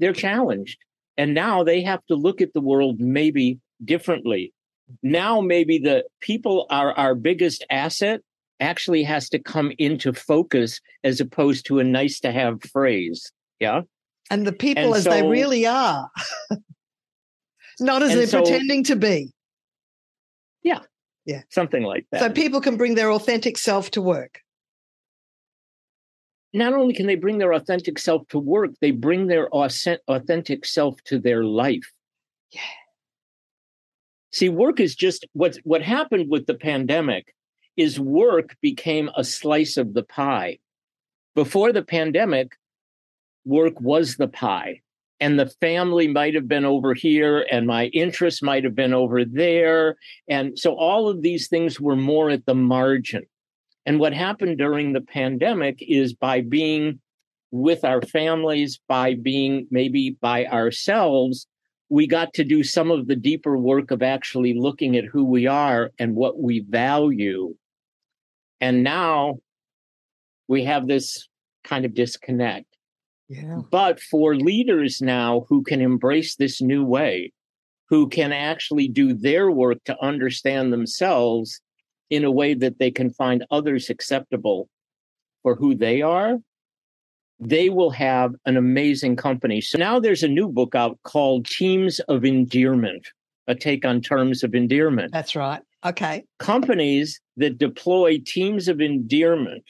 they're 0.00 0.12
challenged, 0.12 0.78
and 1.16 1.32
now 1.32 1.62
they 1.62 1.82
have 1.82 2.04
to 2.06 2.16
look 2.16 2.40
at 2.40 2.52
the 2.52 2.60
world 2.60 2.98
maybe 2.98 3.60
differently. 3.84 4.52
Now, 5.04 5.40
maybe 5.40 5.78
the 5.78 6.04
people 6.20 6.66
are 6.68 6.92
our 6.94 7.14
biggest 7.14 7.64
asset 7.70 8.22
actually 8.58 9.04
has 9.04 9.28
to 9.30 9.38
come 9.38 9.72
into 9.78 10.12
focus 10.12 10.80
as 11.04 11.20
opposed 11.20 11.64
to 11.66 11.78
a 11.78 11.84
nice 11.84 12.18
to 12.20 12.32
have 12.32 12.60
phrase. 12.62 13.32
Yeah. 13.60 13.82
And 14.30 14.46
the 14.46 14.52
people 14.52 14.86
and 14.86 14.94
as 14.96 15.04
so, 15.04 15.10
they 15.10 15.22
really 15.22 15.64
are. 15.64 16.10
Not 17.80 18.02
as 18.02 18.10
and 18.10 18.20
they're 18.20 18.26
so, 18.26 18.42
pretending 18.42 18.84
to 18.84 18.96
be. 18.96 19.32
Yeah. 20.62 20.80
Yeah. 21.24 21.42
Something 21.48 21.82
like 21.82 22.06
that. 22.12 22.20
So 22.20 22.30
people 22.30 22.60
can 22.60 22.76
bring 22.76 22.94
their 22.94 23.10
authentic 23.10 23.56
self 23.56 23.90
to 23.92 24.02
work. 24.02 24.40
Not 26.52 26.72
only 26.72 26.94
can 26.94 27.06
they 27.06 27.14
bring 27.14 27.38
their 27.38 27.52
authentic 27.52 27.98
self 27.98 28.26
to 28.28 28.38
work, 28.38 28.72
they 28.80 28.90
bring 28.90 29.28
their 29.28 29.48
authentic 29.48 30.66
self 30.66 31.00
to 31.04 31.18
their 31.18 31.44
life. 31.44 31.92
Yeah. 32.50 32.60
See, 34.32 34.48
work 34.48 34.80
is 34.80 34.94
just 34.94 35.26
what 35.32 35.56
what 35.64 35.82
happened 35.82 36.28
with 36.28 36.46
the 36.46 36.54
pandemic 36.54 37.34
is 37.76 38.00
work 38.00 38.56
became 38.60 39.10
a 39.16 39.24
slice 39.24 39.76
of 39.76 39.94
the 39.94 40.02
pie. 40.02 40.58
Before 41.34 41.72
the 41.72 41.82
pandemic, 41.82 42.56
work 43.44 43.80
was 43.80 44.16
the 44.16 44.28
pie 44.28 44.82
and 45.20 45.38
the 45.38 45.50
family 45.60 46.08
might 46.08 46.34
have 46.34 46.48
been 46.48 46.64
over 46.64 46.94
here 46.94 47.46
and 47.50 47.66
my 47.66 47.86
interests 47.86 48.42
might 48.42 48.64
have 48.64 48.74
been 48.74 48.94
over 48.94 49.24
there 49.24 49.96
and 50.28 50.58
so 50.58 50.74
all 50.74 51.08
of 51.08 51.22
these 51.22 51.48
things 51.48 51.80
were 51.80 51.96
more 51.96 52.30
at 52.30 52.46
the 52.46 52.54
margin 52.54 53.24
and 53.86 53.98
what 53.98 54.12
happened 54.12 54.58
during 54.58 54.92
the 54.92 55.00
pandemic 55.00 55.78
is 55.80 56.14
by 56.14 56.40
being 56.40 57.00
with 57.50 57.84
our 57.84 58.02
families 58.02 58.80
by 58.88 59.14
being 59.14 59.66
maybe 59.70 60.16
by 60.20 60.46
ourselves 60.46 61.46
we 61.90 62.06
got 62.06 62.32
to 62.34 62.44
do 62.44 62.62
some 62.62 62.90
of 62.90 63.08
the 63.08 63.16
deeper 63.16 63.58
work 63.58 63.90
of 63.90 64.00
actually 64.00 64.54
looking 64.54 64.96
at 64.96 65.04
who 65.04 65.24
we 65.24 65.48
are 65.48 65.90
and 65.98 66.14
what 66.14 66.40
we 66.40 66.60
value. 66.60 67.54
And 68.60 68.84
now 68.84 69.40
we 70.46 70.64
have 70.64 70.86
this 70.86 71.28
kind 71.64 71.84
of 71.84 71.92
disconnect. 71.92 72.69
Yeah. 73.30 73.60
But 73.70 74.00
for 74.00 74.34
leaders 74.34 75.00
now 75.00 75.46
who 75.48 75.62
can 75.62 75.80
embrace 75.80 76.34
this 76.34 76.60
new 76.60 76.84
way, 76.84 77.32
who 77.88 78.08
can 78.08 78.32
actually 78.32 78.88
do 78.88 79.14
their 79.14 79.52
work 79.52 79.78
to 79.84 79.96
understand 80.02 80.72
themselves 80.72 81.60
in 82.10 82.24
a 82.24 82.30
way 82.30 82.54
that 82.54 82.80
they 82.80 82.90
can 82.90 83.10
find 83.10 83.46
others 83.52 83.88
acceptable 83.88 84.68
for 85.44 85.54
who 85.54 85.76
they 85.76 86.02
are, 86.02 86.38
they 87.38 87.70
will 87.70 87.90
have 87.90 88.34
an 88.46 88.56
amazing 88.56 89.14
company. 89.14 89.60
So 89.60 89.78
now 89.78 90.00
there's 90.00 90.24
a 90.24 90.28
new 90.28 90.48
book 90.48 90.74
out 90.74 90.98
called 91.04 91.46
Teams 91.46 92.00
of 92.00 92.24
Endearment, 92.24 93.06
a 93.46 93.54
take 93.54 93.84
on 93.84 94.00
terms 94.00 94.42
of 94.42 94.56
endearment. 94.56 95.12
That's 95.12 95.36
right. 95.36 95.62
Okay. 95.86 96.24
Companies 96.40 97.20
that 97.36 97.58
deploy 97.58 98.20
teams 98.26 98.66
of 98.66 98.80
endearment 98.80 99.64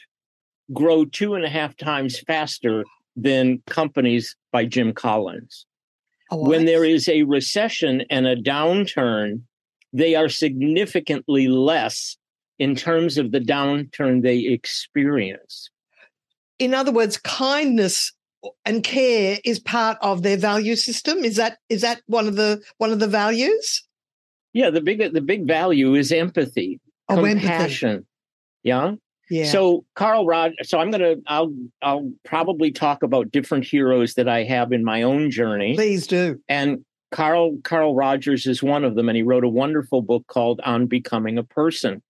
grow 0.73 1.05
two 1.05 1.35
and 1.35 1.45
a 1.45 1.49
half 1.50 1.76
times 1.76 2.19
faster 2.21 2.85
than 3.17 3.62
companies 3.67 4.37
by 4.52 4.64
Jim 4.64 4.93
Collins. 4.93 5.67
Oh, 6.31 6.49
when 6.49 6.64
there 6.64 6.85
is 6.85 7.09
a 7.09 7.25
recession 7.25 8.05
and 8.11 8.26
a 8.26 8.37
downturn, 8.37 9.43
they 9.93 10.14
are 10.14 10.29
significantly 10.29 11.49
less 11.49 12.17
in 12.59 12.76
terms 12.76 13.19
of 13.19 13.33
the 13.33 13.40
downturn 13.40 14.23
they 14.23 14.38
experience. 14.38 15.71
In 16.59 16.75
other 16.75 16.93
words, 16.93 17.17
kindness 17.17 18.12
and 18.64 18.85
care 18.85 19.38
is 19.45 19.59
part 19.59 19.99
of 20.02 20.23
their 20.23 20.37
value 20.37 20.76
system. 20.76 21.19
Is 21.25 21.37
that 21.37 21.59
is 21.69 21.81
that 21.81 22.02
one 22.07 22.29
of 22.29 22.37
the 22.37 22.62
one 22.79 22.93
of 22.93 23.00
the 23.00 23.09
values? 23.09 23.83
Yeah, 24.52 24.71
the 24.71 24.81
big 24.81 25.12
the 25.12 25.21
big 25.21 25.47
value 25.47 25.95
is 25.95 26.12
empathy, 26.12 26.81
Oh, 27.09 27.17
compassion. 27.17 27.88
empathy. 27.90 28.07
Yeah. 28.62 28.93
Yeah. 29.31 29.51
So 29.51 29.85
Carl 29.95 30.27
Rod, 30.27 30.55
so 30.63 30.79
I'm 30.79 30.91
gonna 30.91 31.15
I'll 31.29 31.55
I'll 31.83 32.13
probably 32.25 32.73
talk 32.73 33.03
about 33.03 33.31
different 33.31 33.65
heroes 33.65 34.15
that 34.15 34.29
I 34.29 34.43
have 34.43 34.73
in 34.73 34.85
my 34.85 35.03
own 35.03 35.31
journey. 35.31 35.77
Please 35.77 36.07
do. 36.07 36.41
And 36.49 36.85
Carl 37.13 37.59
Carl 37.63 37.95
Rogers 37.95 38.47
is 38.47 38.63
one 38.63 38.85
of 38.85 38.97
them, 38.97 39.09
and 39.09 39.17
he 39.17 39.23
wrote 39.23 39.45
a 39.45 39.49
wonderful 39.49 40.03
book 40.03 40.27
called 40.27 40.61
On 40.65 40.87
Becoming 40.87 41.39
a 41.39 41.45
Person. 41.45 42.03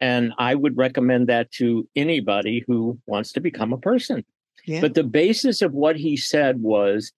And 0.00 0.32
I 0.38 0.54
would 0.54 0.76
recommend 0.76 1.28
that 1.28 1.50
to 1.52 1.88
anybody 1.96 2.64
who 2.66 2.98
wants 3.06 3.32
to 3.32 3.40
become 3.40 3.72
a 3.72 3.78
person. 3.78 4.24
Yeah. 4.66 4.80
But 4.80 4.94
the 4.94 5.04
basis 5.04 5.62
of 5.62 5.72
what 5.72 5.96
he 5.96 6.16
said 6.16 6.60
was 6.60 7.12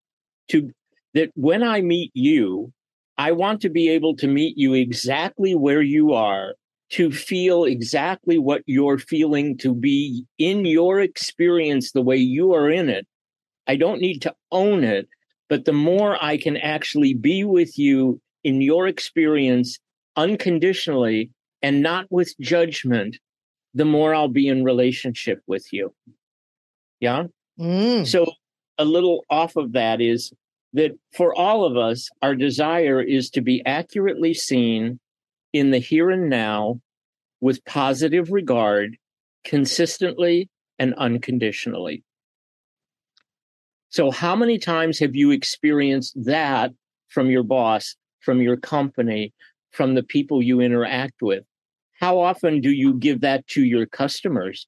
to 0.48 0.70
that 1.14 1.30
when 1.34 1.62
I 1.62 1.80
meet 1.80 2.10
you, 2.14 2.72
I 3.16 3.32
want 3.32 3.60
to 3.62 3.70
be 3.70 3.88
able 3.88 4.14
to 4.16 4.28
meet 4.28 4.56
you 4.56 4.74
exactly 4.74 5.54
where 5.54 5.82
you 5.82 6.12
are, 6.12 6.54
to 6.90 7.10
feel 7.10 7.64
exactly 7.64 8.38
what 8.38 8.62
you're 8.66 8.98
feeling, 8.98 9.58
to 9.58 9.74
be 9.74 10.24
in 10.38 10.64
your 10.64 11.00
experience 11.00 11.92
the 11.92 12.02
way 12.02 12.16
you 12.16 12.54
are 12.54 12.70
in 12.70 12.88
it. 12.88 13.06
I 13.66 13.76
don't 13.76 14.00
need 14.00 14.22
to 14.22 14.34
own 14.50 14.84
it, 14.84 15.08
but 15.48 15.64
the 15.64 15.72
more 15.72 16.22
I 16.22 16.38
can 16.38 16.56
actually 16.56 17.14
be 17.14 17.44
with 17.44 17.78
you 17.78 18.20
in 18.42 18.62
your 18.62 18.86
experience 18.86 19.78
unconditionally 20.16 21.30
and 21.62 21.82
not 21.82 22.06
with 22.10 22.34
judgment, 22.40 23.18
the 23.74 23.84
more 23.84 24.14
I'll 24.14 24.28
be 24.28 24.48
in 24.48 24.64
relationship 24.64 25.42
with 25.46 25.72
you. 25.72 25.94
Yeah. 27.00 27.24
Mm. 27.60 28.06
So, 28.06 28.32
a 28.78 28.84
little 28.84 29.24
off 29.28 29.56
of 29.56 29.72
that 29.72 30.00
is 30.00 30.32
that 30.72 30.92
for 31.12 31.34
all 31.34 31.64
of 31.64 31.76
us, 31.76 32.08
our 32.22 32.34
desire 32.34 33.02
is 33.02 33.28
to 33.30 33.40
be 33.40 33.62
accurately 33.66 34.34
seen 34.34 35.00
in 35.52 35.70
the 35.70 35.78
here 35.78 36.10
and 36.10 36.28
now 36.28 36.80
with 37.40 37.64
positive 37.64 38.30
regard, 38.30 38.96
consistently 39.44 40.48
and 40.78 40.94
unconditionally. 40.94 42.02
So, 43.90 44.10
how 44.10 44.36
many 44.36 44.58
times 44.58 44.98
have 44.98 45.16
you 45.16 45.30
experienced 45.30 46.12
that 46.24 46.72
from 47.08 47.30
your 47.30 47.42
boss, 47.42 47.96
from 48.20 48.42
your 48.42 48.56
company, 48.56 49.32
from 49.70 49.94
the 49.94 50.02
people 50.02 50.42
you 50.42 50.60
interact 50.60 51.22
with? 51.22 51.44
How 51.98 52.18
often 52.20 52.60
do 52.60 52.70
you 52.70 52.94
give 52.94 53.22
that 53.22 53.46
to 53.48 53.64
your 53.64 53.86
customers? 53.86 54.66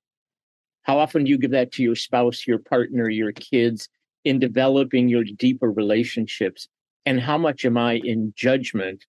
How 0.83 0.99
often 0.99 1.25
do 1.25 1.31
you 1.31 1.39
give 1.39 1.51
that 1.51 1.71
to 1.73 1.83
your 1.83 1.95
spouse, 1.95 2.47
your 2.47 2.59
partner, 2.59 3.09
your 3.09 3.33
kids 3.33 3.89
in 4.25 4.39
developing 4.39 5.09
your 5.09 5.25
deeper 5.25 5.71
relationships? 5.71 6.69
And 7.05 7.21
how 7.21 7.39
much 7.39 7.65
am 7.65 7.77
I 7.77 8.01
in 8.03 8.33
judgment? 8.37 9.05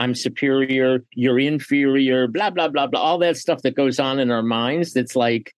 I'm 0.00 0.14
superior, 0.14 1.04
you're 1.12 1.38
inferior, 1.38 2.26
blah, 2.26 2.48
blah, 2.48 2.68
blah, 2.68 2.86
blah, 2.86 3.00
all 3.00 3.18
that 3.18 3.36
stuff 3.36 3.60
that 3.62 3.76
goes 3.76 4.00
on 4.00 4.18
in 4.18 4.30
our 4.30 4.42
minds 4.42 4.94
that's 4.94 5.14
like 5.14 5.54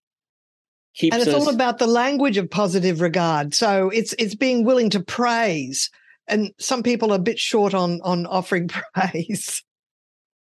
keeps 0.93 1.15
and 1.15 1.23
it's 1.23 1.33
us 1.33 1.47
all 1.47 1.53
about 1.53 1.79
the 1.79 1.87
language 1.87 2.37
of 2.37 2.49
positive 2.49 2.99
regard. 2.99 3.53
So 3.53 3.89
it's 3.89 4.13
it's 4.19 4.35
being 4.35 4.65
willing 4.65 4.89
to 4.91 5.01
praise. 5.01 5.89
And 6.27 6.51
some 6.59 6.83
people 6.83 7.13
are 7.13 7.15
a 7.15 7.19
bit 7.19 7.39
short 7.39 7.73
on 7.73 8.01
on 8.03 8.25
offering 8.25 8.67
praise. 8.93 9.63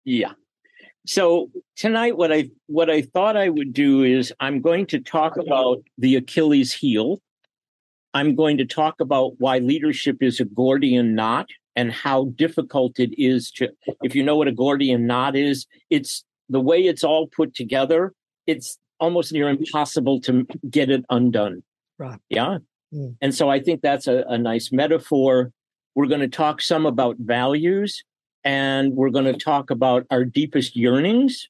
Yeah. 0.06 0.32
So 1.06 1.52
tonight 1.76 2.16
what 2.16 2.32
I 2.32 2.50
what 2.68 2.90
I 2.90 3.02
thought 3.02 3.36
I 3.36 3.50
would 3.50 3.74
do 3.74 4.04
is 4.04 4.34
I'm 4.40 4.62
going 4.62 4.86
to 4.88 5.00
talk 5.02 5.36
about 5.36 5.84
the 5.98 6.16
Achilles 6.16 6.72
heel. 6.72 7.20
I'm 8.14 8.36
going 8.36 8.58
to 8.58 8.66
talk 8.66 9.00
about 9.00 9.34
why 9.40 9.58
leadership 9.60 10.18
is 10.22 10.40
a 10.40 10.46
Gordian 10.46 11.16
knot 11.16 11.50
and 11.76 11.92
how 11.92 12.26
difficult 12.36 13.00
it 13.00 13.12
is 13.20 13.52
to 13.52 13.70
if 14.04 14.16
you 14.16 14.24
know 14.24 14.36
what 14.36 14.48
a 14.48 14.52
Gordian 14.52 15.08
knot 15.08 15.36
is, 15.36 15.66
it's 15.90 16.24
the 16.50 16.62
way 16.62 16.82
it's 16.82 17.04
all 17.04 17.28
put 17.28 17.56
together, 17.56 18.14
it's 18.46 18.78
almost 19.00 19.34
near 19.34 19.50
impossible 19.50 20.22
to 20.22 20.46
get 20.70 20.90
it 20.90 21.04
undone. 21.10 21.64
Right. 21.98 22.20
Yeah. 22.30 22.60
Mm. 22.94 23.16
And 23.22 23.34
so 23.36 23.50
I 23.50 23.60
think 23.60 23.82
that's 23.82 24.08
a, 24.08 24.24
a 24.28 24.38
nice 24.38 24.72
metaphor. 24.72 25.52
We're 25.96 26.08
going 26.08 26.22
to 26.22 26.28
talk 26.28 26.62
some 26.62 26.86
about 26.86 27.18
values 27.20 28.04
and 28.44 28.94
we're 28.94 29.10
going 29.10 29.26
to 29.26 29.38
talk 29.38 29.70
about 29.70 30.06
our 30.12 30.26
deepest 30.26 30.76
yearnings. 30.76 31.48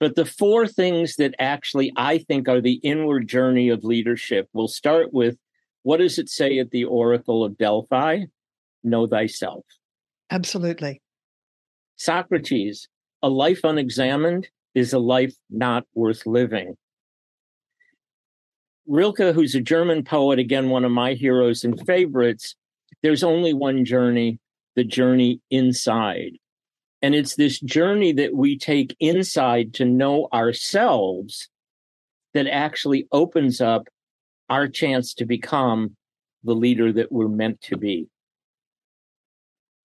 But 0.00 0.16
the 0.16 0.26
four 0.26 0.66
things 0.66 1.16
that 1.16 1.34
actually 1.38 1.92
I 1.96 2.18
think 2.18 2.48
are 2.48 2.60
the 2.60 2.80
inward 2.82 3.28
journey 3.28 3.68
of 3.68 3.84
leadership, 3.84 4.48
we'll 4.52 4.68
start 4.68 5.12
with 5.12 5.36
what 5.84 5.98
does 5.98 6.18
it 6.18 6.28
say 6.28 6.58
at 6.58 6.70
the 6.70 6.84
Oracle 6.84 7.44
of 7.44 7.56
Delphi? 7.56 8.24
Know 8.82 9.06
thyself. 9.06 9.64
Absolutely. 10.30 11.00
Socrates, 11.96 12.88
a 13.22 13.28
life 13.28 13.60
unexamined 13.62 14.48
is 14.74 14.92
a 14.92 14.98
life 14.98 15.34
not 15.50 15.84
worth 15.94 16.26
living. 16.26 16.76
Rilke, 18.86 19.34
who's 19.34 19.54
a 19.54 19.60
German 19.60 20.04
poet, 20.04 20.38
again, 20.38 20.70
one 20.70 20.84
of 20.84 20.90
my 20.90 21.14
heroes 21.14 21.64
and 21.64 21.80
favorites, 21.86 22.56
there's 23.02 23.22
only 23.22 23.54
one 23.54 23.84
journey, 23.84 24.40
the 24.76 24.84
journey 24.84 25.40
inside. 25.50 26.32
And 27.02 27.14
it's 27.14 27.36
this 27.36 27.60
journey 27.60 28.12
that 28.14 28.34
we 28.34 28.58
take 28.58 28.96
inside 29.00 29.74
to 29.74 29.84
know 29.84 30.28
ourselves 30.32 31.48
that 32.32 32.46
actually 32.46 33.06
opens 33.12 33.60
up 33.60 33.88
our 34.48 34.68
chance 34.68 35.14
to 35.14 35.24
become 35.24 35.96
the 36.42 36.54
leader 36.54 36.92
that 36.92 37.10
we're 37.10 37.28
meant 37.28 37.60
to 37.62 37.76
be. 37.76 38.06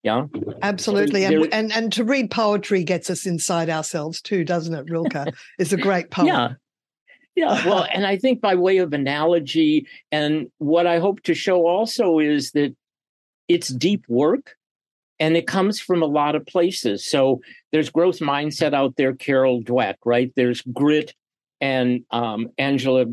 Yeah. 0.04 0.25
Absolutely. 0.62 1.25
And, 1.25 1.44
There- 1.44 1.50
and 1.51 1.72
and 1.74 1.94
to 1.94 2.04
read 2.04 2.32
poetry 2.32 2.84
gets 2.84 3.10
us 3.10 3.25
inside 3.25 3.70
ourselves 3.70 4.22
too, 4.22 4.44
doesn't 4.46 4.74
it? 4.74 4.89
Rilke 4.89 5.34
is 5.58 5.74
a 5.74 5.78
great 5.78 6.10
poet. 6.12 6.28
Yeah. 6.28 6.50
Yeah. 7.36 7.66
Well, 7.66 7.86
and 7.94 8.06
I 8.06 8.18
think 8.18 8.42
by 8.42 8.56
way 8.56 8.78
of 8.78 8.94
analogy, 8.94 9.88
and 10.12 10.48
what 10.58 10.88
I 10.88 11.00
hope 11.00 11.22
to 11.24 11.34
show 11.34 11.68
also 11.68 12.20
is 12.20 12.51
that 12.51 12.75
it's 13.48 13.70
deep 13.70 14.04
work 14.08 14.56
and 15.20 15.36
it 15.36 15.48
comes 15.48 15.80
from 15.80 16.01
a 16.01 16.06
lot 16.06 16.36
of 16.36 16.46
places. 16.46 17.06
So 17.06 17.42
there's 17.72 17.89
growth 17.89 18.20
mindset 18.20 18.74
out 18.74 18.96
there, 18.98 19.13
Carol 19.13 19.62
Dweck, 19.62 19.96
right? 20.06 20.32
There's 20.36 20.62
grit 20.62 21.13
and 21.62 22.04
um, 22.12 22.48
Angela. 22.58 23.06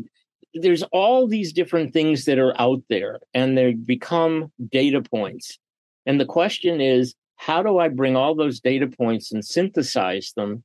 There's 0.61 0.83
all 0.91 1.27
these 1.27 1.53
different 1.53 1.93
things 1.93 2.25
that 2.25 2.39
are 2.39 2.59
out 2.59 2.81
there 2.89 3.19
and 3.33 3.57
they 3.57 3.73
become 3.73 4.51
data 4.71 5.01
points. 5.01 5.57
And 6.05 6.19
the 6.19 6.25
question 6.25 6.81
is, 6.81 7.15
how 7.35 7.61
do 7.61 7.77
I 7.77 7.87
bring 7.87 8.15
all 8.15 8.35
those 8.35 8.59
data 8.59 8.87
points 8.87 9.31
and 9.31 9.45
synthesize 9.45 10.33
them 10.35 10.63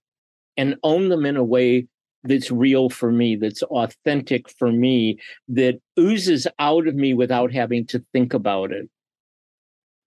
and 0.57 0.77
own 0.83 1.09
them 1.09 1.27
in 1.27 1.37
a 1.37 1.45
way 1.45 1.87
that's 2.25 2.51
real 2.51 2.89
for 2.89 3.11
me, 3.11 3.37
that's 3.37 3.63
authentic 3.65 4.49
for 4.49 4.71
me, 4.71 5.19
that 5.49 5.81
oozes 5.99 6.47
out 6.59 6.87
of 6.87 6.95
me 6.95 7.15
without 7.15 7.53
having 7.53 7.87
to 7.87 8.05
think 8.13 8.33
about 8.33 8.73
it. 8.73 8.89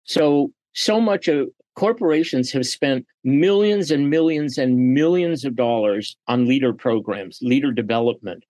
So, 0.05 0.53
so 0.73 1.01
much 1.01 1.27
of 1.29 1.49
corporations 1.75 2.53
have 2.53 2.67
spent 2.67 3.07
millions 3.25 3.91
and 3.91 4.09
millions 4.09 4.57
and 4.57 4.95
millions 4.95 5.45
of 5.45 5.57
dollars 5.57 6.17
on 6.29 6.47
leader 6.47 6.73
programs, 6.73 7.39
leader 7.43 7.73
development. 7.73 8.45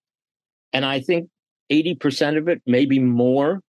And 0.76 0.84
I 0.84 1.00
think 1.00 1.30
80% 1.72 2.36
of 2.36 2.48
it, 2.48 2.60
maybe 2.66 2.98
more, 2.98 3.62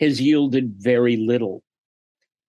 has 0.00 0.18
yielded 0.18 0.72
very 0.78 1.16
little. 1.16 1.62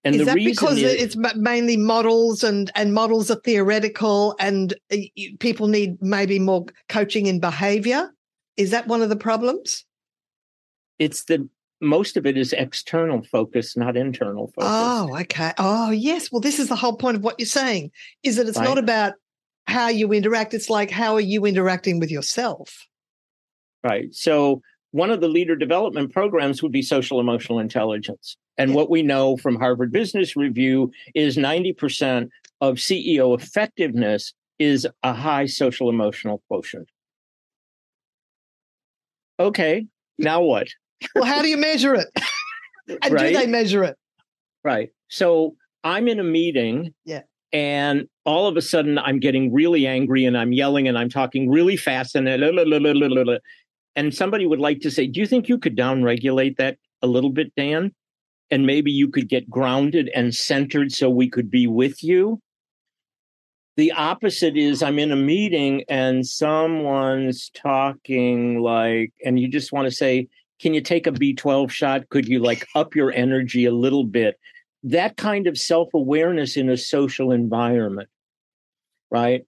And 0.06 0.16
is 0.16 0.20
the 0.20 0.26
that 0.26 0.36
reason 0.36 0.52
because 0.52 0.78
is, 0.78 1.16
it's 1.16 1.36
mainly 1.36 1.76
models 1.76 2.44
and 2.44 2.72
and 2.76 2.94
models 2.94 3.30
are 3.30 3.42
theoretical 3.44 4.36
and 4.40 4.74
uh, 4.94 4.98
people 5.40 5.68
need 5.68 6.02
maybe 6.02 6.40
more 6.40 6.66
coaching 6.88 7.26
in 7.26 7.42
behavior? 7.42 8.10
Is 8.56 8.72
that 8.72 8.88
one 8.88 9.02
of 9.02 9.10
the 9.10 9.18
problems? 9.18 9.84
it's 10.98 11.26
the 11.26 11.50
most 11.82 12.16
of 12.16 12.26
it 12.26 12.38
is 12.38 12.54
external 12.54 13.22
focus, 13.22 13.76
not 13.76 13.98
internal 13.98 14.48
focus. 14.48 14.72
Oh, 14.72 15.18
okay. 15.20 15.52
Oh, 15.58 15.92
yes. 15.92 16.32
Well, 16.32 16.40
this 16.40 16.58
is 16.58 16.70
the 16.70 16.76
whole 16.78 16.96
point 16.96 17.18
of 17.18 17.24
what 17.24 17.36
you're 17.38 17.46
saying 17.46 17.92
is 18.24 18.38
that 18.38 18.48
it's 18.48 18.58
Right. 18.58 18.64
not 18.64 18.78
about 18.78 19.16
how 19.68 19.90
you 19.90 20.14
interact. 20.14 20.54
It's 20.54 20.70
like, 20.70 20.90
how 20.90 21.16
are 21.16 21.28
you 21.34 21.46
interacting 21.46 22.00
with 22.00 22.10
yourself? 22.10 22.88
Right. 23.86 24.14
So 24.16 24.62
one 24.92 25.12
of 25.12 25.22
the 25.22 25.28
leader 25.28 25.56
development 25.56 26.12
programs 26.12 26.64
would 26.64 26.72
be 26.72 26.82
social 26.82 27.20
emotional 27.20 27.60
intelligence. 27.60 28.36
And 28.58 28.74
what 28.74 28.90
we 28.90 29.04
know 29.04 29.38
from 29.38 29.58
Harvard 29.58 29.92
Business 29.92 30.36
Review 30.36 30.92
is 31.14 31.38
90% 31.38 32.30
of 32.62 32.76
CEO 32.78 33.40
effectiveness 33.40 34.34
is 34.58 34.88
a 35.04 35.14
high 35.14 35.46
social 35.46 35.90
emotional 35.90 36.42
quotient. 36.48 36.90
Okay, 39.40 39.86
now 40.18 40.42
what? 40.42 40.68
Well, 41.14 41.26
how 41.26 41.42
do 41.42 41.50
you 41.50 41.58
measure 41.58 41.94
it? 41.96 42.08
And 43.02 43.14
Right. 43.16 43.34
do 43.34 43.40
they 43.40 43.48
measure 43.48 43.84
it? 43.84 43.98
Right. 44.64 44.92
So 45.10 45.56
I'm 45.84 46.08
in 46.08 46.20
a 46.20 46.24
meeting. 46.24 46.94
Yeah. 47.04 47.24
And 47.52 48.08
all 48.26 48.48
of 48.48 48.58
a 48.58 48.62
sudden 48.62 49.00
I'm 49.00 49.20
getting 49.20 49.52
really 49.52 49.88
angry 49.88 50.26
and 50.26 50.38
I'm 50.38 50.54
yelling 50.54 50.88
and 50.88 50.96
I'm 50.96 51.10
talking 51.10 51.50
really 51.50 51.78
fast 51.78 52.16
and 52.16 52.28
and 53.96 54.14
somebody 54.14 54.46
would 54.46 54.60
like 54.60 54.82
to 54.82 54.92
say, 54.92 55.08
Do 55.08 55.20
you 55.20 55.28
think 55.28 55.48
you 55.48 55.58
could 55.58 55.78
downregulate 55.78 56.58
that 56.58 56.78
a 57.02 57.08
little 57.08 57.30
bit, 57.30 57.54
Dan? 57.56 57.94
And 58.52 58.66
maybe 58.66 58.92
you 58.92 59.10
could 59.10 59.28
get 59.28 59.50
grounded 59.50 60.10
and 60.14 60.36
centered 60.36 60.92
so 60.92 61.10
we 61.10 61.30
could 61.30 61.50
be 61.50 61.66
with 61.66 62.04
you. 62.04 62.40
The 63.78 63.92
opposite 63.92 64.56
is 64.56 64.84
I'm 64.84 65.00
in 65.00 65.12
a 65.12 65.18
meeting 65.18 65.84
and 65.90 66.26
someone's 66.26 67.50
talking 67.50 68.60
like, 68.62 69.12
and 69.26 69.40
you 69.40 69.50
just 69.50 69.72
want 69.72 69.86
to 69.86 69.92
say, 69.92 70.28
Can 70.60 70.74
you 70.74 70.82
take 70.82 71.08
a 71.08 71.12
B12 71.12 71.70
shot? 71.72 72.10
Could 72.10 72.28
you 72.28 72.40
like 72.40 72.68
up 72.76 72.96
your 72.96 73.12
energy 73.12 73.66
a 73.66 73.74
little 73.74 74.06
bit? 74.06 74.40
That 74.84 75.18
kind 75.18 75.48
of 75.48 75.58
self 75.58 75.94
awareness 75.94 76.58
in 76.58 76.70
a 76.70 76.78
social 76.78 77.32
environment, 77.32 78.10
right? 79.10 79.44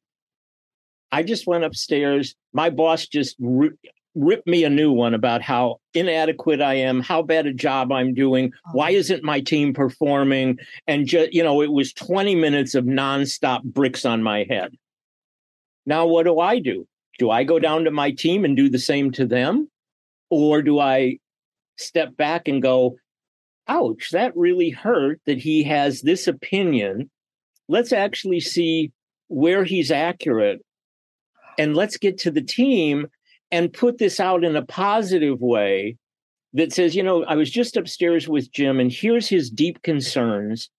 I 1.11 1.23
just 1.23 1.47
went 1.47 1.63
upstairs. 1.63 2.35
My 2.51 2.69
boss 2.69 3.07
just 3.07 3.35
ri- 3.39 3.77
ripped 4.17 4.47
me 4.47 4.63
a 4.63 4.69
new 4.69 4.91
one 4.91 5.13
about 5.13 5.41
how 5.41 5.79
inadequate 5.93 6.61
I 6.61 6.75
am, 6.75 7.01
how 7.01 7.21
bad 7.21 7.45
a 7.45 7.53
job 7.53 7.91
I'm 7.91 8.13
doing, 8.13 8.51
why 8.71 8.91
oh. 8.91 8.95
isn't 8.95 9.23
my 9.23 9.39
team 9.41 9.73
performing? 9.73 10.59
And 10.87 11.05
just, 11.05 11.33
you 11.33 11.43
know, 11.43 11.61
it 11.61 11.71
was 11.71 11.93
20 11.93 12.35
minutes 12.35 12.75
of 12.75 12.85
nonstop 12.85 13.63
bricks 13.63 14.05
on 14.05 14.23
my 14.23 14.45
head. 14.49 14.75
Now, 15.85 16.07
what 16.07 16.23
do 16.23 16.39
I 16.39 16.59
do? 16.59 16.87
Do 17.19 17.29
I 17.29 17.43
go 17.43 17.59
down 17.59 17.85
to 17.85 17.91
my 17.91 18.11
team 18.11 18.43
and 18.43 18.57
do 18.57 18.69
the 18.69 18.79
same 18.79 19.11
to 19.11 19.25
them? 19.25 19.69
Or 20.29 20.61
do 20.61 20.79
I 20.79 21.19
step 21.77 22.17
back 22.17 22.47
and 22.47 22.61
go, 22.61 22.97
ouch, 23.67 24.09
that 24.11 24.35
really 24.35 24.69
hurt 24.69 25.21
that 25.25 25.37
he 25.37 25.63
has 25.63 26.01
this 26.01 26.27
opinion? 26.27 27.09
Let's 27.69 27.93
actually 27.93 28.39
see 28.39 28.91
where 29.27 29.63
he's 29.63 29.91
accurate 29.91 30.61
and 31.57 31.75
let's 31.75 31.97
get 31.97 32.17
to 32.19 32.31
the 32.31 32.41
team 32.41 33.07
and 33.51 33.71
put 33.71 33.97
this 33.97 34.19
out 34.19 34.43
in 34.43 34.55
a 34.55 34.65
positive 34.65 35.39
way 35.39 35.97
that 36.53 36.73
says, 36.73 36.95
you 36.95 37.03
know, 37.03 37.23
I 37.25 37.35
was 37.35 37.49
just 37.49 37.77
upstairs 37.77 38.27
with 38.27 38.51
Jim 38.51 38.79
and 38.79 38.91
here's 38.91 39.27
his 39.27 39.49
deep 39.49 39.81
concerns. 39.83 40.69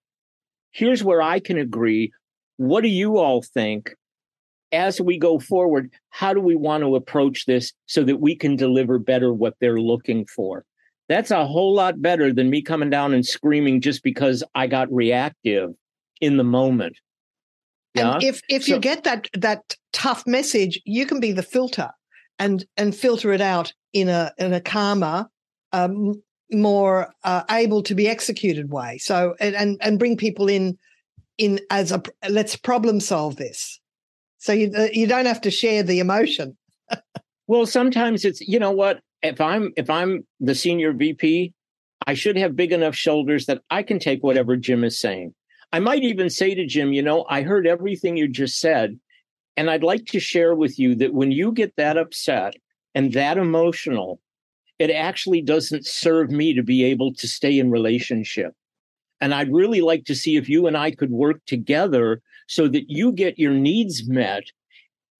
Here's 0.73 1.05
where 1.05 1.23
I 1.23 1.41
can 1.41 1.59
agree. 1.59 2.13
What 2.57 2.83
do 2.83 2.89
you 2.89 3.19
all 3.19 3.43
think? 3.43 3.95
As 4.71 5.01
we 5.01 5.19
go 5.19 5.39
forward, 5.39 5.91
how 6.11 6.35
do 6.35 6.41
we 6.41 6.55
want 6.55 6.83
to 6.83 6.95
approach 6.95 7.47
this 7.47 7.73
so 7.87 8.05
that 8.05 8.21
we 8.21 8.37
can 8.37 8.55
deliver 8.55 8.99
better 8.99 9.33
what 9.33 9.55
they're 9.61 9.81
looking 9.81 10.27
for? 10.27 10.65
That's 11.09 11.31
a 11.31 11.47
whole 11.47 11.75
lot 11.75 12.03
better 12.03 12.35
than 12.35 12.51
me 12.51 12.61
coming 12.61 12.91
down 12.91 13.15
and 13.15 13.25
screaming 13.25 13.81
just 13.81 14.03
because 14.03 14.45
I 14.55 14.67
got 14.67 14.93
reactive 14.93 15.71
in 16.21 16.37
the 16.37 16.45
moment. 16.45 16.99
Yeah. 17.95 18.15
And 18.15 18.23
if 18.23 18.43
if 18.51 18.65
So- 18.65 18.75
you 18.75 18.81
get 18.81 19.05
that 19.05 19.29
that 19.33 19.75
tough 19.95 20.27
message, 20.27 20.83
you 20.85 21.07
can 21.07 21.19
be 21.19 21.33
the 21.33 21.43
filter 21.43 21.89
and 22.39 22.65
and 22.77 22.95
filter 22.95 23.33
it 23.33 23.41
out 23.41 23.73
in 23.93 24.09
a 24.09 24.33
in 24.39 24.53
a 24.53 24.61
calmer, 24.61 25.29
um, 25.73 26.23
more 26.51 27.13
uh, 27.25 27.45
able 27.51 27.83
to 27.85 27.95
be 27.95 28.09
executed 28.09 28.71
way. 28.71 28.99
So 28.99 29.35
and 29.41 29.55
and 29.55 29.79
and 29.81 29.99
bring 29.99 30.17
people 30.17 30.49
in 30.49 30.79
in 31.37 31.61
as 31.71 31.93
a 31.93 32.03
let's 32.29 32.57
problem 32.57 33.01
solve 33.01 33.37
this. 33.37 33.81
So 34.39 34.53
you 34.53 34.73
uh, 34.77 34.89
you 34.93 35.07
don't 35.07 35.27
have 35.27 35.41
to 35.43 35.51
share 35.51 35.83
the 35.83 36.01
emotion. 36.01 36.57
Well, 37.47 37.65
sometimes 37.65 38.27
it's 38.27 38.43
you 38.43 38.59
know 38.59 38.73
what 38.73 39.01
if 39.23 39.41
I'm 39.41 39.73
if 39.77 39.89
I'm 39.89 40.27
the 40.39 40.55
senior 40.55 40.93
VP, 40.93 41.55
I 42.07 42.15
should 42.15 42.37
have 42.37 42.57
big 42.57 42.73
enough 42.73 42.95
shoulders 42.95 43.47
that 43.47 43.63
I 43.71 43.83
can 43.83 43.99
take 43.99 44.23
whatever 44.23 44.57
Jim 44.57 44.85
is 44.85 45.01
saying. 45.01 45.35
I 45.73 45.81
might 45.81 46.03
even 46.03 46.31
say 46.31 46.55
to 46.55 46.67
Jim, 46.67 46.93
you 46.93 47.03
know, 47.03 47.27
I 47.29 47.43
heard 47.43 47.67
everything 47.67 48.17
you 48.17 48.29
just 48.29 48.59
said, 48.61 48.99
and 49.59 49.69
I'd 49.69 49.83
like 49.83 50.07
to 50.07 50.21
share 50.21 50.55
with 50.55 50.79
you 50.79 50.95
that 50.95 51.15
when 51.15 51.33
you 51.33 51.51
get 51.51 51.75
that 51.75 51.97
upset 51.97 52.55
and 52.95 53.13
that 53.15 53.37
emotional, 53.37 54.21
it 54.79 54.89
actually 54.89 55.43
doesn't 55.43 55.85
serve 55.85 56.31
me 56.31 56.55
to 56.55 56.63
be 56.63 56.85
able 56.85 57.13
to 57.15 57.27
stay 57.27 57.59
in 57.59 57.73
relationship. 57.73 58.55
And 59.21 59.35
I'd 59.35 59.53
really 59.53 59.81
like 59.81 60.05
to 60.05 60.15
see 60.15 60.37
if 60.37 60.49
you 60.49 60.69
and 60.69 60.77
I 60.77 60.93
could 60.93 61.11
work 61.11 61.45
together 61.45 62.23
so 62.47 62.69
that 62.69 62.85
you 62.89 63.11
get 63.11 63.37
your 63.37 63.53
needs 63.53 64.09
met 64.09 64.45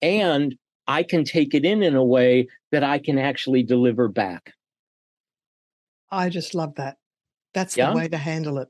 and 0.01 0.55
I 0.87 1.03
can 1.03 1.25
take 1.25 1.53
it 1.53 1.65
in 1.65 1.83
in 1.83 1.97
a 1.97 2.03
way 2.03 2.47
that 2.71 2.81
I 2.81 2.97
can 2.97 3.17
actually 3.17 3.63
deliver 3.63 4.07
back. 4.07 4.53
I 6.09 6.29
just 6.29 6.55
love 6.55 6.75
that. 6.75 6.95
That's 7.53 7.75
Yeah? 7.75 7.89
the 7.89 7.97
way 7.97 8.07
to 8.07 8.17
handle 8.17 8.57
it. 8.59 8.69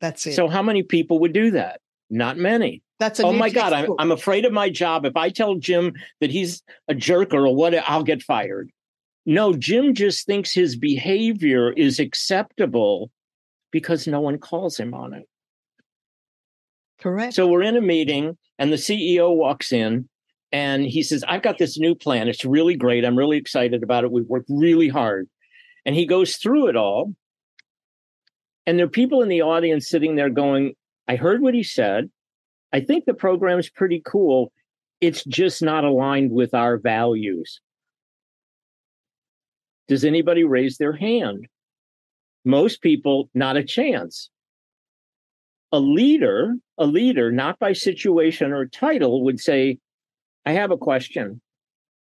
That's 0.00 0.26
it. 0.26 0.34
So, 0.34 0.48
how 0.48 0.62
many 0.62 0.82
people 0.82 1.20
would 1.20 1.32
do 1.32 1.52
that? 1.52 1.80
Not 2.10 2.36
many. 2.36 2.82
That's 2.98 3.20
a 3.20 3.24
oh 3.24 3.32
my 3.32 3.50
God, 3.50 3.72
I'm. 3.72 3.90
I'm 3.98 4.12
afraid 4.12 4.44
of 4.44 4.52
my 4.52 4.70
job. 4.70 5.04
If 5.04 5.16
I 5.16 5.28
tell 5.28 5.56
Jim 5.56 5.92
that 6.20 6.30
he's 6.30 6.62
a 6.88 6.94
jerk 6.94 7.34
or 7.34 7.54
what, 7.54 7.74
I'll 7.88 8.04
get 8.04 8.22
fired. 8.22 8.70
No, 9.26 9.52
Jim 9.52 9.92
just 9.92 10.24
thinks 10.24 10.52
his 10.52 10.76
behavior 10.76 11.72
is 11.72 11.98
acceptable 11.98 13.10
because 13.72 14.06
no 14.06 14.20
one 14.20 14.38
calls 14.38 14.78
him 14.78 14.94
on 14.94 15.12
it. 15.12 15.28
correct. 17.00 17.34
So 17.34 17.48
we're 17.48 17.62
in 17.62 17.76
a 17.76 17.80
meeting 17.80 18.38
and 18.58 18.72
the 18.72 18.76
CEO 18.76 19.34
walks 19.34 19.72
in 19.72 20.08
and 20.52 20.86
he 20.86 21.02
says, 21.02 21.24
I've 21.26 21.42
got 21.42 21.58
this 21.58 21.76
new 21.76 21.94
plan. 21.94 22.28
It's 22.28 22.44
really 22.44 22.76
great. 22.76 23.04
I'm 23.04 23.18
really 23.18 23.36
excited 23.36 23.82
about 23.82 24.04
it. 24.04 24.12
We've 24.12 24.26
worked 24.26 24.48
really 24.48 24.88
hard. 24.88 25.28
And 25.84 25.94
he 25.94 26.06
goes 26.06 26.36
through 26.36 26.68
it 26.68 26.76
all. 26.76 27.12
And 28.64 28.78
there 28.78 28.86
are 28.86 28.90
people 28.90 29.22
in 29.22 29.28
the 29.28 29.42
audience 29.42 29.88
sitting 29.88 30.16
there 30.16 30.30
going, 30.30 30.74
I 31.08 31.16
heard 31.16 31.40
what 31.40 31.54
he 31.54 31.62
said. 31.62 32.10
I 32.72 32.80
think 32.80 33.04
the 33.04 33.14
program's 33.14 33.70
pretty 33.70 34.02
cool. 34.04 34.52
It's 35.00 35.24
just 35.24 35.62
not 35.62 35.84
aligned 35.84 36.32
with 36.32 36.54
our 36.54 36.78
values. 36.78 37.60
Does 39.88 40.04
anybody 40.04 40.44
raise 40.44 40.78
their 40.78 40.92
hand? 40.92 41.46
Most 42.44 42.82
people, 42.82 43.30
not 43.34 43.56
a 43.56 43.64
chance 43.64 44.30
a 45.72 45.80
leader, 45.80 46.54
a 46.78 46.86
leader, 46.86 47.32
not 47.32 47.58
by 47.58 47.72
situation 47.72 48.52
or 48.52 48.66
title, 48.66 49.24
would 49.24 49.40
say, 49.40 49.78
I 50.44 50.52
have 50.52 50.70
a 50.70 50.76
question. 50.76 51.40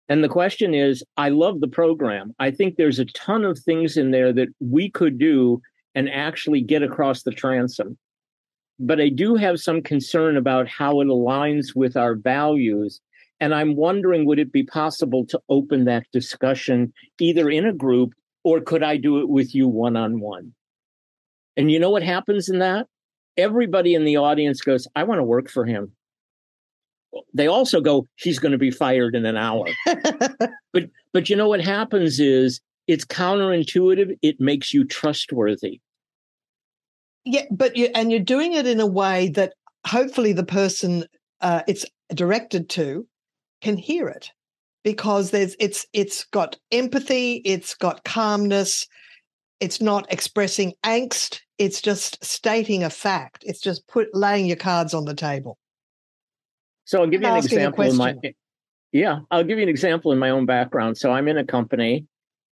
And 0.10 0.24
the 0.24 0.30
question 0.30 0.74
is, 0.74 1.04
I 1.16 1.30
love 1.30 1.62
the 1.62 1.68
program. 1.68 2.36
I 2.40 2.52
think 2.52 2.76
there's 2.76 3.00
a 3.00 3.06
ton 3.06 3.46
of 3.46 3.58
things 3.58 3.96
in 3.96 4.12
there 4.12 4.34
that 4.34 4.50
we 4.60 4.92
could 4.92 5.18
do 5.18 5.62
and 5.96 6.10
actually 6.10 6.62
get 6.62 6.84
across 6.84 7.24
the 7.24 7.32
transom. 7.32 7.98
But 8.80 9.00
I 9.00 9.10
do 9.10 9.36
have 9.36 9.60
some 9.60 9.82
concern 9.82 10.38
about 10.38 10.68
how 10.68 11.02
it 11.02 11.06
aligns 11.06 11.76
with 11.76 11.96
our 11.96 12.16
values. 12.16 13.00
And 13.40 13.54
I'm 13.54 13.76
wondering, 13.76 14.26
would 14.26 14.40
it 14.40 14.52
be 14.52 14.64
possible 14.64 15.26
to 15.28 15.40
open 15.50 15.86
that 15.86 16.06
discussion 16.12 16.94
either 17.20 17.50
in 17.50 17.66
a 17.66 17.74
group 17.74 18.14
or 18.44 18.62
could 18.62 18.84
I 18.84 18.98
do 18.98 19.20
it 19.20 19.30
with 19.30 19.54
you 19.54 19.68
one 19.68 19.96
on 19.96 20.20
one? 20.20 20.54
And 21.56 21.72
you 21.72 21.80
know 21.80 21.92
what 21.92 22.04
happens 22.04 22.50
in 22.50 22.60
that? 22.60 22.88
everybody 23.38 23.94
in 23.96 24.06
the 24.06 24.18
audience 24.18 24.62
goes, 24.62 24.88
I 24.96 25.04
want 25.04 25.20
to 25.20 25.24
work 25.24 25.50
for 25.50 25.66
him. 25.66 25.92
They 27.34 27.48
also 27.48 27.80
go, 27.80 28.08
he's 28.16 28.40
going 28.40 28.54
to 28.54 28.58
be 28.58 28.72
fired 28.72 29.16
in 29.16 29.26
an 29.26 29.38
hour. 29.38 29.68
but 30.74 30.90
but 31.12 31.30
you 31.30 31.36
know 31.36 31.48
what 31.48 31.62
happens 31.62 32.20
is 32.20 32.60
it's 32.88 33.06
counterintuitive. 33.06 34.18
It 34.22 34.40
makes 34.40 34.74
you 34.74 34.84
trustworthy. 34.84 35.80
Yeah, 37.26 37.46
but 37.52 37.76
you 37.76 37.90
and 37.96 38.12
you're 38.12 38.20
doing 38.20 38.54
it 38.54 38.68
in 38.68 38.80
a 38.80 38.88
way 38.88 39.30
that 39.30 39.54
hopefully 39.86 40.34
the 40.34 40.46
person 40.46 41.06
uh, 41.42 41.62
it's 41.68 41.86
directed 42.14 42.70
to 42.70 43.08
can 43.62 43.78
hear 43.78 44.08
it 44.08 44.32
because 44.84 45.32
there's 45.32 45.56
it's 45.60 45.86
it's 45.94 46.26
got 46.26 46.58
empathy, 46.72 47.42
it's 47.46 47.76
got 47.76 48.04
calmness, 48.04 48.86
it's 49.60 49.82
not 49.82 50.12
expressing 50.12 50.74
angst, 50.84 51.40
it's 51.58 51.82
just 51.82 52.24
stating 52.24 52.84
a 52.84 52.90
fact. 52.90 53.44
It's 53.46 53.62
just 53.62 53.88
put 53.88 54.10
laying 54.14 54.46
your 54.46 54.58
cards 54.58 54.94
on 54.94 55.06
the 55.06 55.16
table. 55.16 55.58
So 56.86 57.02
I'll 57.02 57.08
give 57.08 57.22
you 57.22 57.28
an 57.28 57.38
example 57.38 57.84
in 57.84 57.96
my 57.96 58.16
yeah, 58.92 59.20
I'll 59.32 59.44
give 59.44 59.58
you 59.58 59.64
an 59.64 59.70
example 59.70 60.12
in 60.12 60.20
my 60.20 60.30
own 60.30 60.46
background. 60.46 60.98
So 60.98 61.12
I'm 61.12 61.28
in 61.28 61.38
a 61.38 61.46
company 61.46 62.06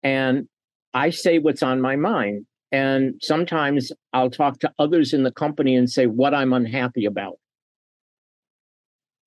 and 0.03 0.47
I 0.93 1.09
say 1.09 1.39
what's 1.39 1.63
on 1.63 1.81
my 1.81 1.95
mind. 1.95 2.45
And 2.71 3.15
sometimes 3.21 3.91
I'll 4.13 4.29
talk 4.29 4.59
to 4.59 4.71
others 4.77 5.13
in 5.13 5.23
the 5.23 5.31
company 5.31 5.75
and 5.75 5.89
say 5.89 6.05
what 6.05 6.33
I'm 6.33 6.53
unhappy 6.53 7.05
about. 7.05 7.39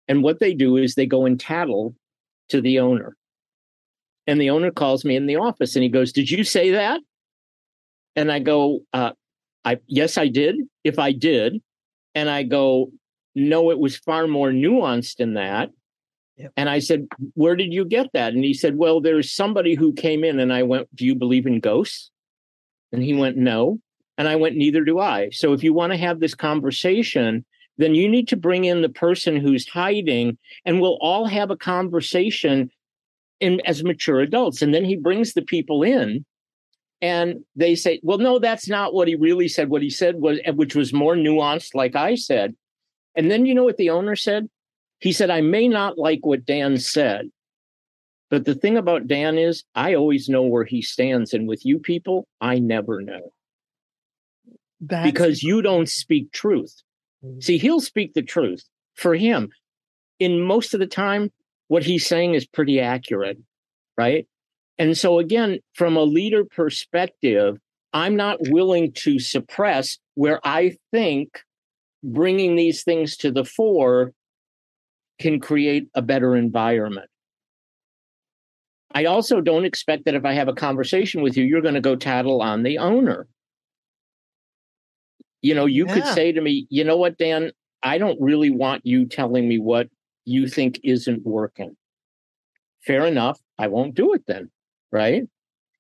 And 0.09 0.23
what 0.23 0.41
they 0.41 0.55
do 0.55 0.77
is 0.77 0.95
they 0.95 1.07
go 1.07 1.27
and 1.27 1.39
tattle 1.39 1.95
to 2.51 2.61
the 2.61 2.79
owner. 2.79 3.17
And 4.27 4.41
the 4.41 4.51
owner 4.51 4.71
calls 4.71 5.05
me 5.05 5.17
in 5.17 5.27
the 5.27 5.37
office 5.37 5.75
and 5.75 5.83
he 5.83 5.89
goes, 5.89 6.13
Did 6.13 6.31
you 6.31 6.45
say 6.45 6.71
that? 6.73 7.01
And 8.15 8.31
I 8.31 8.39
go, 8.39 8.81
uh, 8.93 9.13
I 9.65 9.79
yes, 9.87 10.19
I 10.19 10.29
did. 10.29 10.57
If 10.85 10.99
I 10.99 11.13
did. 11.13 11.61
And 12.15 12.29
I 12.29 12.43
go, 12.43 12.93
no, 13.35 13.71
it 13.71 13.79
was 13.79 13.97
far 13.97 14.27
more 14.27 14.51
nuanced 14.51 15.17
than 15.17 15.35
that. 15.35 15.71
Yep. 16.37 16.53
And 16.57 16.69
I 16.69 16.79
said, 16.79 17.09
Where 17.35 17.57
did 17.57 17.73
you 17.73 17.85
get 17.85 18.09
that? 18.13 18.33
And 18.33 18.45
he 18.45 18.55
said, 18.55 18.77
Well, 18.77 19.01
there's 19.01 19.33
somebody 19.33 19.75
who 19.75 19.93
came 19.93 20.25
in. 20.25 20.39
And 20.39 20.53
I 20.53 20.63
went, 20.63 20.95
Do 20.95 21.05
you 21.05 21.15
believe 21.15 21.47
in 21.47 21.61
ghosts? 21.61 22.11
And 22.93 23.03
he 23.03 23.15
went, 23.15 23.37
No. 23.37 23.79
And 24.19 24.29
I 24.29 24.37
went, 24.37 24.57
Neither 24.57 24.85
do 24.85 24.99
I. 24.99 25.31
So 25.31 25.53
if 25.53 25.65
you 25.65 25.73
want 25.73 25.93
to 25.93 25.99
have 25.99 26.21
this 26.21 26.35
conversation, 26.35 27.45
then 27.79 27.95
you 27.95 28.09
need 28.09 28.29
to 28.29 28.37
bring 28.37 28.65
in 28.65 28.83
the 28.83 28.89
person 28.89 29.37
who's 29.37 29.69
hiding, 29.69 30.39
and 30.65 30.81
we'll 30.81 30.99
all 31.01 31.27
have 31.27 31.51
a 31.51 31.57
conversation 31.57 32.71
in, 33.41 33.61
as 33.67 33.83
mature 33.83 34.21
adults. 34.21 34.63
And 34.63 34.73
then 34.75 34.85
he 34.85 34.97
brings 34.97 35.33
the 35.33 35.43
people 35.43 35.83
in. 35.83 36.25
And 37.01 37.45
they 37.57 37.75
say, 37.75 37.99
well, 38.05 38.19
no, 38.19 38.39
that's 38.39 38.69
not 38.69 38.95
what 38.95 39.09
he 39.09 39.17
really 39.17 39.49
said. 39.49 39.69
What 39.69 39.83
he 39.83 39.91
said 39.91 40.17
was, 40.21 40.39
which 40.55 40.77
was 40.77 40.93
more 40.93 41.17
nuanced, 41.17 41.75
like 41.75 41.97
I 41.97 42.15
said. 42.15 42.55
And 43.17 43.29
then 43.29 43.45
you 43.45 43.55
know 43.55 43.65
what 43.65 43.77
the 43.77 43.91
owner 43.91 44.15
said? 44.15 44.49
He 45.01 45.13
said, 45.13 45.29
I 45.29 45.41
may 45.41 45.67
not 45.67 45.99
like 45.99 46.21
what 46.23 46.47
Dan 46.47 46.79
said, 46.79 47.29
but 48.33 48.47
the 48.47 48.55
thing 48.55 48.79
about 48.79 49.07
Dan 49.07 49.37
is 49.37 49.63
I 49.75 49.95
always 49.95 50.31
know 50.31 50.41
where 50.41 50.65
he 50.65 50.81
stands. 50.81 51.35
And 51.35 51.47
with 51.47 51.67
you 51.67 51.79
people, 51.79 52.27
I 52.41 52.59
never 52.59 53.03
know 53.03 53.35
That's 54.81 55.05
because 55.05 55.43
you 55.43 55.61
don't 55.61 55.89
speak 55.89 56.33
truth. 56.33 56.83
Mhm. 57.23 57.43
See, 57.43 57.59
he'll 57.59 57.83
speak 57.83 58.15
the 58.15 58.23
truth 58.23 58.65
for 58.95 59.15
him. 59.15 59.51
In 60.19 60.41
most 60.41 60.73
of 60.73 60.81
the 60.81 60.87
time, 60.87 61.31
what 61.69 61.85
he's 61.85 62.07
saying 62.07 62.33
is 62.33 62.47
pretty 62.47 62.81
accurate, 62.81 63.37
right? 63.99 64.27
And 64.79 64.97
so, 64.97 65.19
again, 65.19 65.59
from 65.75 65.99
a 65.99 66.03
leader 66.03 66.47
perspective, 66.47 67.59
I'm 67.93 68.17
not 68.17 68.39
willing 68.49 68.93
to 69.05 69.19
suppress 69.19 69.99
where 70.15 70.41
I 70.43 70.79
think 70.91 71.43
bringing 72.03 72.57
these 72.57 72.83
things 72.83 73.19
to 73.19 73.31
the 73.31 73.45
fore 73.45 74.15
can 75.19 75.39
create 75.39 75.89
a 75.95 76.01
better 76.01 76.35
environment. 76.35 77.11
I 78.95 79.07
also 79.07 79.41
don't 79.41 79.65
expect 79.65 80.05
that 80.05 80.15
if 80.15 80.25
I 80.25 80.35
have 80.35 80.49
a 80.49 80.55
conversation 80.55 81.23
with 81.23 81.37
you, 81.37 81.45
you're 81.45 81.63
going 81.63 81.75
to 81.75 81.81
go 81.81 81.97
tattle 81.97 82.43
on 82.43 82.63
the 82.63 82.79
owner. 82.79 83.27
You 85.41 85.55
know, 85.55 85.67
you 85.67 85.87
could 85.87 86.07
say 86.07 86.33
to 86.33 86.41
me, 86.41 86.67
you 86.71 86.85
know 86.85 86.97
what, 86.97 87.19
Dan, 87.19 87.51
I 87.83 87.99
don't 87.99 88.21
really 88.21 88.51
want 88.51 88.87
you 88.87 89.07
telling 89.07 89.49
me 89.49 89.59
what 89.59 89.89
you 90.25 90.47
think 90.47 90.79
isn't 90.85 91.27
working. 91.27 91.77
Fair 92.87 93.07
enough. 93.07 93.41
I 93.59 93.69
won't 93.69 93.95
do 93.95 94.13
it 94.13 94.25
then. 94.27 94.51
Right. 94.93 95.25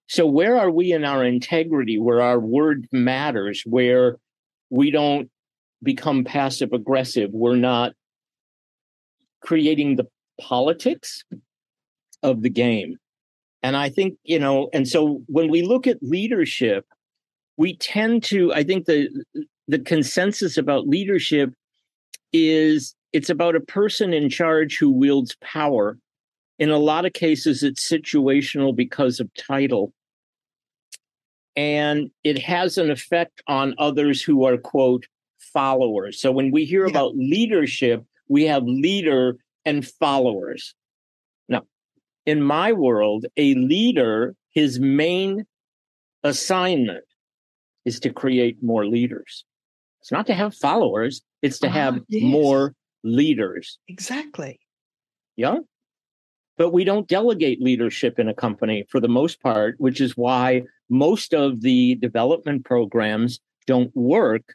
So, 0.08 0.26
where 0.26 0.58
are 0.58 0.70
we 0.70 0.92
in 0.92 1.04
our 1.04 1.24
integrity, 1.24 1.98
where 1.98 2.20
our 2.20 2.40
word 2.40 2.86
matters, 2.92 3.62
where 3.64 4.16
we 4.68 4.90
don't 4.90 5.30
become 5.82 6.24
passive 6.24 6.72
aggressive? 6.72 7.30
We're 7.32 7.56
not 7.56 7.92
creating 9.42 9.96
the 9.96 10.08
politics 10.40 11.24
of 12.22 12.42
the 12.42 12.50
game. 12.50 12.96
And 13.62 13.76
I 13.76 13.88
think, 13.88 14.18
you 14.24 14.38
know, 14.38 14.68
and 14.72 14.88
so 14.88 15.22
when 15.26 15.50
we 15.50 15.62
look 15.62 15.86
at 15.86 16.02
leadership, 16.02 16.84
we 17.56 17.76
tend 17.76 18.24
to, 18.24 18.52
I 18.52 18.64
think 18.64 18.86
the 18.86 19.08
the 19.68 19.78
consensus 19.78 20.58
about 20.58 20.88
leadership 20.88 21.52
is 22.32 22.94
it's 23.12 23.30
about 23.30 23.54
a 23.54 23.60
person 23.60 24.12
in 24.12 24.28
charge 24.28 24.78
who 24.78 24.90
wields 24.90 25.36
power. 25.40 25.98
In 26.58 26.70
a 26.70 26.78
lot 26.78 27.06
of 27.06 27.12
cases, 27.12 27.62
it's 27.62 27.88
situational 27.88 28.74
because 28.74 29.20
of 29.20 29.30
title. 29.34 29.92
And 31.54 32.10
it 32.24 32.38
has 32.38 32.78
an 32.78 32.90
effect 32.90 33.42
on 33.46 33.74
others 33.78 34.22
who 34.22 34.44
are, 34.44 34.56
quote, 34.56 35.06
followers. 35.38 36.20
So 36.20 36.32
when 36.32 36.50
we 36.50 36.64
hear 36.64 36.84
Yeah. 36.86 36.90
about 36.90 37.16
leadership, 37.16 38.04
we 38.28 38.44
have 38.44 38.64
leader 38.64 39.36
and 39.64 39.86
followers. 39.86 40.74
In 42.26 42.42
my 42.42 42.72
world, 42.72 43.26
a 43.36 43.54
leader, 43.54 44.34
his 44.50 44.78
main 44.78 45.44
assignment 46.22 47.04
is 47.84 47.98
to 48.00 48.10
create 48.12 48.62
more 48.62 48.86
leaders. 48.86 49.44
It's 50.00 50.12
not 50.12 50.26
to 50.26 50.34
have 50.34 50.54
followers, 50.54 51.22
it's 51.42 51.58
to 51.60 51.68
Ah, 51.68 51.72
have 51.72 51.98
yes. 52.08 52.22
more 52.22 52.74
leaders. 53.04 53.78
exactly. 53.88 54.60
Yeah. 55.36 55.58
But 56.58 56.70
we 56.70 56.84
don't 56.84 57.08
delegate 57.08 57.60
leadership 57.60 58.18
in 58.18 58.28
a 58.28 58.34
company 58.34 58.84
for 58.88 59.00
the 59.00 59.08
most 59.08 59.40
part, 59.40 59.74
which 59.78 60.00
is 60.00 60.16
why 60.16 60.62
most 60.88 61.32
of 61.34 61.62
the 61.62 61.96
development 61.96 62.64
programs 62.64 63.40
don't 63.66 63.94
work 63.96 64.54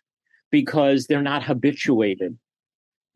because 0.51 1.08
they're 1.08 1.21
not 1.21 1.43
habituated. 1.43 2.38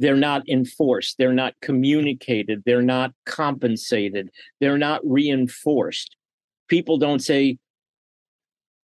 They're 0.01 0.15
not 0.15 0.49
enforced. 0.49 1.19
They're 1.19 1.31
not 1.31 1.53
communicated. 1.61 2.63
They're 2.65 2.81
not 2.81 3.11
compensated. 3.27 4.31
They're 4.59 4.79
not 4.79 5.01
reinforced. 5.03 6.17
People 6.67 6.97
don't 6.97 7.19
say, 7.19 7.59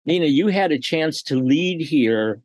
Nina, 0.04 0.26
you 0.26 0.48
had 0.48 0.70
a 0.70 0.78
chance 0.78 1.22
to 1.22 1.40
lead 1.42 1.80
here 1.80 2.42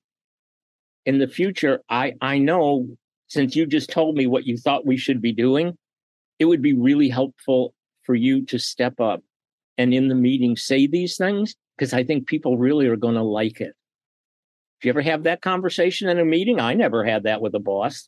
in 1.06 1.20
the 1.20 1.28
future. 1.28 1.82
I, 1.90 2.14
I 2.22 2.38
know 2.38 2.88
since 3.28 3.54
you 3.54 3.66
just 3.66 3.90
told 3.90 4.16
me 4.16 4.28
what 4.28 4.46
you 4.46 4.56
thought 4.56 4.86
we 4.86 4.96
should 4.96 5.22
be 5.22 5.34
doing, 5.34 5.78
it 6.40 6.46
would 6.46 6.62
be 6.62 6.74
really 6.74 7.10
helpful 7.10 7.74
for 8.04 8.16
you 8.16 8.46
to 8.46 8.58
step 8.58 8.98
up 9.02 9.22
and 9.78 9.94
in 9.94 10.08
the 10.08 10.16
meeting 10.16 10.56
say 10.56 10.88
these 10.88 11.18
things 11.18 11.54
because 11.78 11.94
I 11.94 12.06
think 12.06 12.28
people 12.28 12.58
really 12.58 12.88
are 12.88 12.96
going 12.96 13.16
to 13.16 13.24
like 13.24 13.60
it. 13.60 13.74
Do 14.80 14.88
you 14.88 14.92
ever 14.92 15.02
have 15.02 15.24
that 15.24 15.42
conversation 15.42 16.08
in 16.08 16.18
a 16.18 16.26
meeting? 16.26 16.62
I 16.62 16.76
never 16.76 17.04
had 17.04 17.24
that 17.24 17.42
with 17.42 17.56
a 17.56 17.60
boss. 17.60 18.08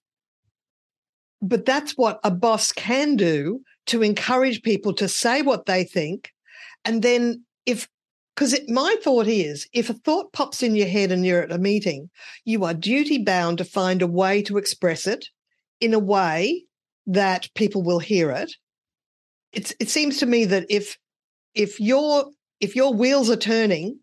But 1.47 1.65
that's 1.65 1.91
what 1.91 2.19
a 2.23 2.31
boss 2.31 2.71
can 2.71 3.15
do 3.15 3.61
to 3.85 4.01
encourage 4.01 4.63
people 4.63 4.93
to 4.93 5.07
say 5.07 5.43
what 5.43 5.67
they 5.67 5.83
think. 5.83 6.31
And 6.83 7.03
then 7.03 7.45
if, 7.67 7.87
because 8.35 8.59
my 8.67 8.95
thought 9.03 9.27
is 9.27 9.67
if 9.71 9.91
a 9.91 9.93
thought 9.93 10.33
pops 10.33 10.63
in 10.63 10.75
your 10.75 10.87
head 10.87 11.11
and 11.11 11.23
you're 11.23 11.43
at 11.43 11.51
a 11.51 11.59
meeting, 11.59 12.09
you 12.45 12.65
are 12.65 12.73
duty 12.73 13.19
bound 13.23 13.59
to 13.59 13.63
find 13.63 14.01
a 14.01 14.07
way 14.07 14.41
to 14.43 14.57
express 14.57 15.05
it 15.05 15.27
in 15.79 15.93
a 15.93 15.99
way 15.99 16.63
that 17.05 17.53
people 17.53 17.83
will 17.83 17.99
hear 17.99 18.31
it. 18.31 18.51
It's, 19.53 19.73
it 19.79 19.89
seems 19.89 20.17
to 20.17 20.25
me 20.25 20.45
that 20.45 20.65
if, 20.67 20.97
if 21.53 21.79
your, 21.79 22.25
if 22.59 22.75
your 22.75 22.91
wheels 22.91 23.29
are 23.29 23.35
turning, 23.35 23.99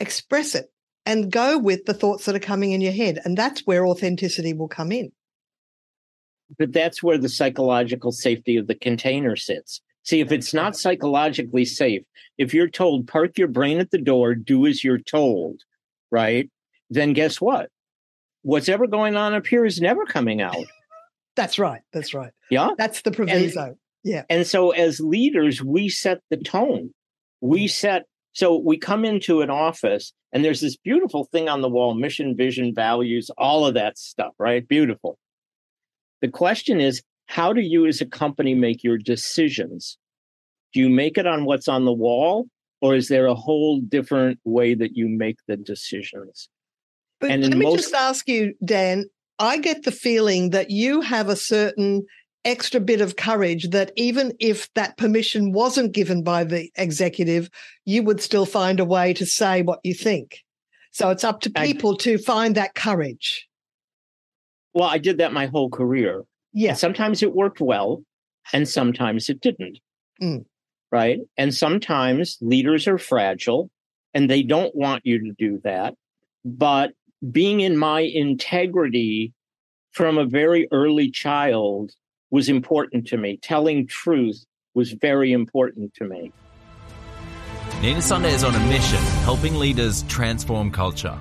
express 0.00 0.54
it 0.54 0.72
and 1.04 1.30
go 1.30 1.58
with 1.58 1.84
the 1.84 1.94
thoughts 1.94 2.24
that 2.24 2.34
are 2.34 2.40
coming 2.40 2.72
in 2.72 2.80
your 2.80 2.92
head. 2.92 3.18
And 3.22 3.36
that's 3.36 3.66
where 3.66 3.86
authenticity 3.86 4.54
will 4.54 4.68
come 4.68 4.90
in. 4.90 5.12
But 6.58 6.72
that's 6.72 7.02
where 7.02 7.18
the 7.18 7.28
psychological 7.28 8.12
safety 8.12 8.56
of 8.56 8.66
the 8.66 8.74
container 8.74 9.36
sits. 9.36 9.80
See, 10.04 10.20
if 10.20 10.30
it's 10.30 10.52
not 10.52 10.76
psychologically 10.76 11.64
safe, 11.64 12.02
if 12.36 12.52
you're 12.52 12.68
told 12.68 13.08
park 13.08 13.38
your 13.38 13.48
brain 13.48 13.78
at 13.78 13.90
the 13.90 13.98
door, 13.98 14.34
do 14.34 14.66
as 14.66 14.84
you're 14.84 14.98
told, 14.98 15.62
right? 16.10 16.50
Then 16.90 17.14
guess 17.14 17.40
what? 17.40 17.70
What's 18.42 18.68
ever 18.68 18.86
going 18.86 19.16
on 19.16 19.32
up 19.32 19.46
here 19.46 19.64
is 19.64 19.80
never 19.80 20.04
coming 20.04 20.42
out. 20.42 20.56
That's 21.36 21.58
right. 21.58 21.80
That's 21.92 22.14
right. 22.14 22.32
Yeah. 22.50 22.70
That's 22.76 23.02
the 23.02 23.10
proviso. 23.10 23.76
yeah. 24.04 24.22
And 24.28 24.46
so 24.46 24.70
as 24.70 25.00
leaders, 25.00 25.62
we 25.62 25.88
set 25.88 26.20
the 26.30 26.36
tone. 26.36 26.90
We 27.40 27.64
mm. 27.64 27.70
set, 27.70 28.04
so 28.32 28.56
we 28.56 28.78
come 28.78 29.04
into 29.04 29.40
an 29.40 29.50
office 29.50 30.12
and 30.32 30.44
there's 30.44 30.60
this 30.60 30.76
beautiful 30.76 31.24
thing 31.24 31.48
on 31.48 31.62
the 31.62 31.68
wall 31.68 31.94
mission, 31.94 32.36
vision, 32.36 32.74
values, 32.74 33.30
all 33.38 33.66
of 33.66 33.74
that 33.74 33.96
stuff, 33.96 34.34
right? 34.38 34.66
Beautiful. 34.66 35.18
The 36.24 36.30
question 36.30 36.80
is, 36.80 37.02
how 37.26 37.52
do 37.52 37.60
you 37.60 37.84
as 37.86 38.00
a 38.00 38.06
company 38.06 38.54
make 38.54 38.82
your 38.82 38.96
decisions? 38.96 39.98
Do 40.72 40.80
you 40.80 40.88
make 40.88 41.18
it 41.18 41.26
on 41.26 41.44
what's 41.44 41.68
on 41.68 41.84
the 41.84 41.92
wall, 41.92 42.46
or 42.80 42.94
is 42.94 43.08
there 43.08 43.26
a 43.26 43.34
whole 43.34 43.82
different 43.82 44.38
way 44.42 44.72
that 44.72 44.96
you 44.96 45.06
make 45.06 45.36
the 45.48 45.58
decisions? 45.58 46.48
But 47.20 47.30
And 47.30 47.42
let 47.42 47.52
me 47.58 47.66
most- 47.66 47.82
just 47.82 47.94
ask 47.94 48.26
you, 48.26 48.54
Dan, 48.64 49.04
I 49.38 49.58
get 49.58 49.82
the 49.82 49.92
feeling 49.92 50.48
that 50.48 50.70
you 50.70 51.02
have 51.02 51.28
a 51.28 51.36
certain 51.36 52.06
extra 52.46 52.80
bit 52.80 53.02
of 53.02 53.16
courage 53.16 53.68
that 53.68 53.92
even 53.94 54.32
if 54.40 54.72
that 54.72 54.96
permission 54.96 55.52
wasn't 55.52 55.92
given 55.92 56.22
by 56.22 56.44
the 56.44 56.70
executive, 56.76 57.50
you 57.84 58.02
would 58.02 58.22
still 58.22 58.46
find 58.46 58.80
a 58.80 58.86
way 58.86 59.12
to 59.12 59.26
say 59.26 59.60
what 59.60 59.80
you 59.84 59.92
think. 59.92 60.38
So 60.90 61.10
it's 61.10 61.24
up 61.24 61.42
to 61.42 61.50
people 61.50 61.92
I, 62.00 62.04
to 62.04 62.16
find 62.16 62.54
that 62.54 62.74
courage. 62.74 63.46
Well, 64.74 64.88
I 64.88 64.98
did 64.98 65.18
that 65.18 65.32
my 65.32 65.46
whole 65.46 65.70
career. 65.70 66.24
Yeah. 66.52 66.70
And 66.70 66.78
sometimes 66.78 67.22
it 67.22 67.34
worked 67.34 67.60
well, 67.60 68.02
and 68.52 68.68
sometimes 68.68 69.28
it 69.28 69.40
didn't. 69.40 69.78
Mm. 70.20 70.44
Right. 70.92 71.20
And 71.36 71.52
sometimes 71.52 72.38
leaders 72.40 72.86
are 72.86 72.98
fragile 72.98 73.70
and 74.12 74.30
they 74.30 74.42
don't 74.42 74.74
want 74.74 75.04
you 75.04 75.18
to 75.18 75.32
do 75.36 75.60
that. 75.64 75.94
But 76.44 76.92
being 77.32 77.60
in 77.60 77.76
my 77.76 78.00
integrity 78.00 79.32
from 79.90 80.18
a 80.18 80.24
very 80.24 80.68
early 80.70 81.10
child 81.10 81.90
was 82.30 82.48
important 82.48 83.08
to 83.08 83.16
me. 83.16 83.38
Telling 83.42 83.86
truth 83.86 84.44
was 84.74 84.92
very 84.92 85.32
important 85.32 85.94
to 85.94 86.04
me. 86.04 86.32
Nina 87.80 88.00
Sunday 88.00 88.32
is 88.32 88.44
on 88.44 88.54
a 88.54 88.60
mission 88.60 89.00
helping 89.24 89.56
leaders 89.56 90.04
transform 90.04 90.70
culture. 90.70 91.18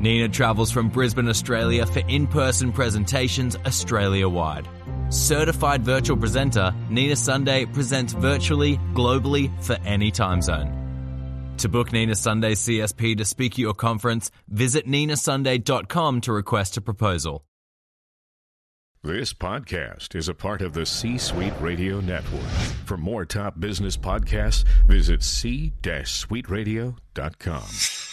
Nina 0.00 0.28
travels 0.30 0.70
from 0.70 0.88
Brisbane, 0.88 1.28
Australia 1.28 1.84
for 1.84 2.00
in 2.08 2.26
person 2.26 2.72
presentations 2.72 3.54
Australia 3.66 4.26
wide. 4.28 4.66
Certified 5.10 5.84
virtual 5.84 6.16
presenter, 6.16 6.74
Nina 6.88 7.16
Sunday 7.16 7.66
presents 7.66 8.14
virtually, 8.14 8.78
globally, 8.94 9.52
for 9.62 9.76
any 9.84 10.10
time 10.10 10.40
zone. 10.40 11.54
To 11.58 11.68
book 11.68 11.92
Nina 11.92 12.14
Sunday 12.14 12.54
CSP 12.54 13.18
to 13.18 13.26
speak 13.26 13.52
at 13.52 13.58
your 13.58 13.74
conference, 13.74 14.30
visit 14.48 14.88
ninasunday.com 14.88 16.22
to 16.22 16.32
request 16.32 16.78
a 16.78 16.80
proposal. 16.80 17.44
This 19.02 19.34
podcast 19.34 20.14
is 20.14 20.28
a 20.28 20.34
part 20.34 20.62
of 20.62 20.72
the 20.72 20.86
C 20.86 21.18
Suite 21.18 21.52
Radio 21.60 22.00
Network. 22.00 22.48
For 22.86 22.96
more 22.96 23.26
top 23.26 23.60
business 23.60 23.98
podcasts, 23.98 24.64
visit 24.86 25.22
c-suiteradio.com. 25.22 28.09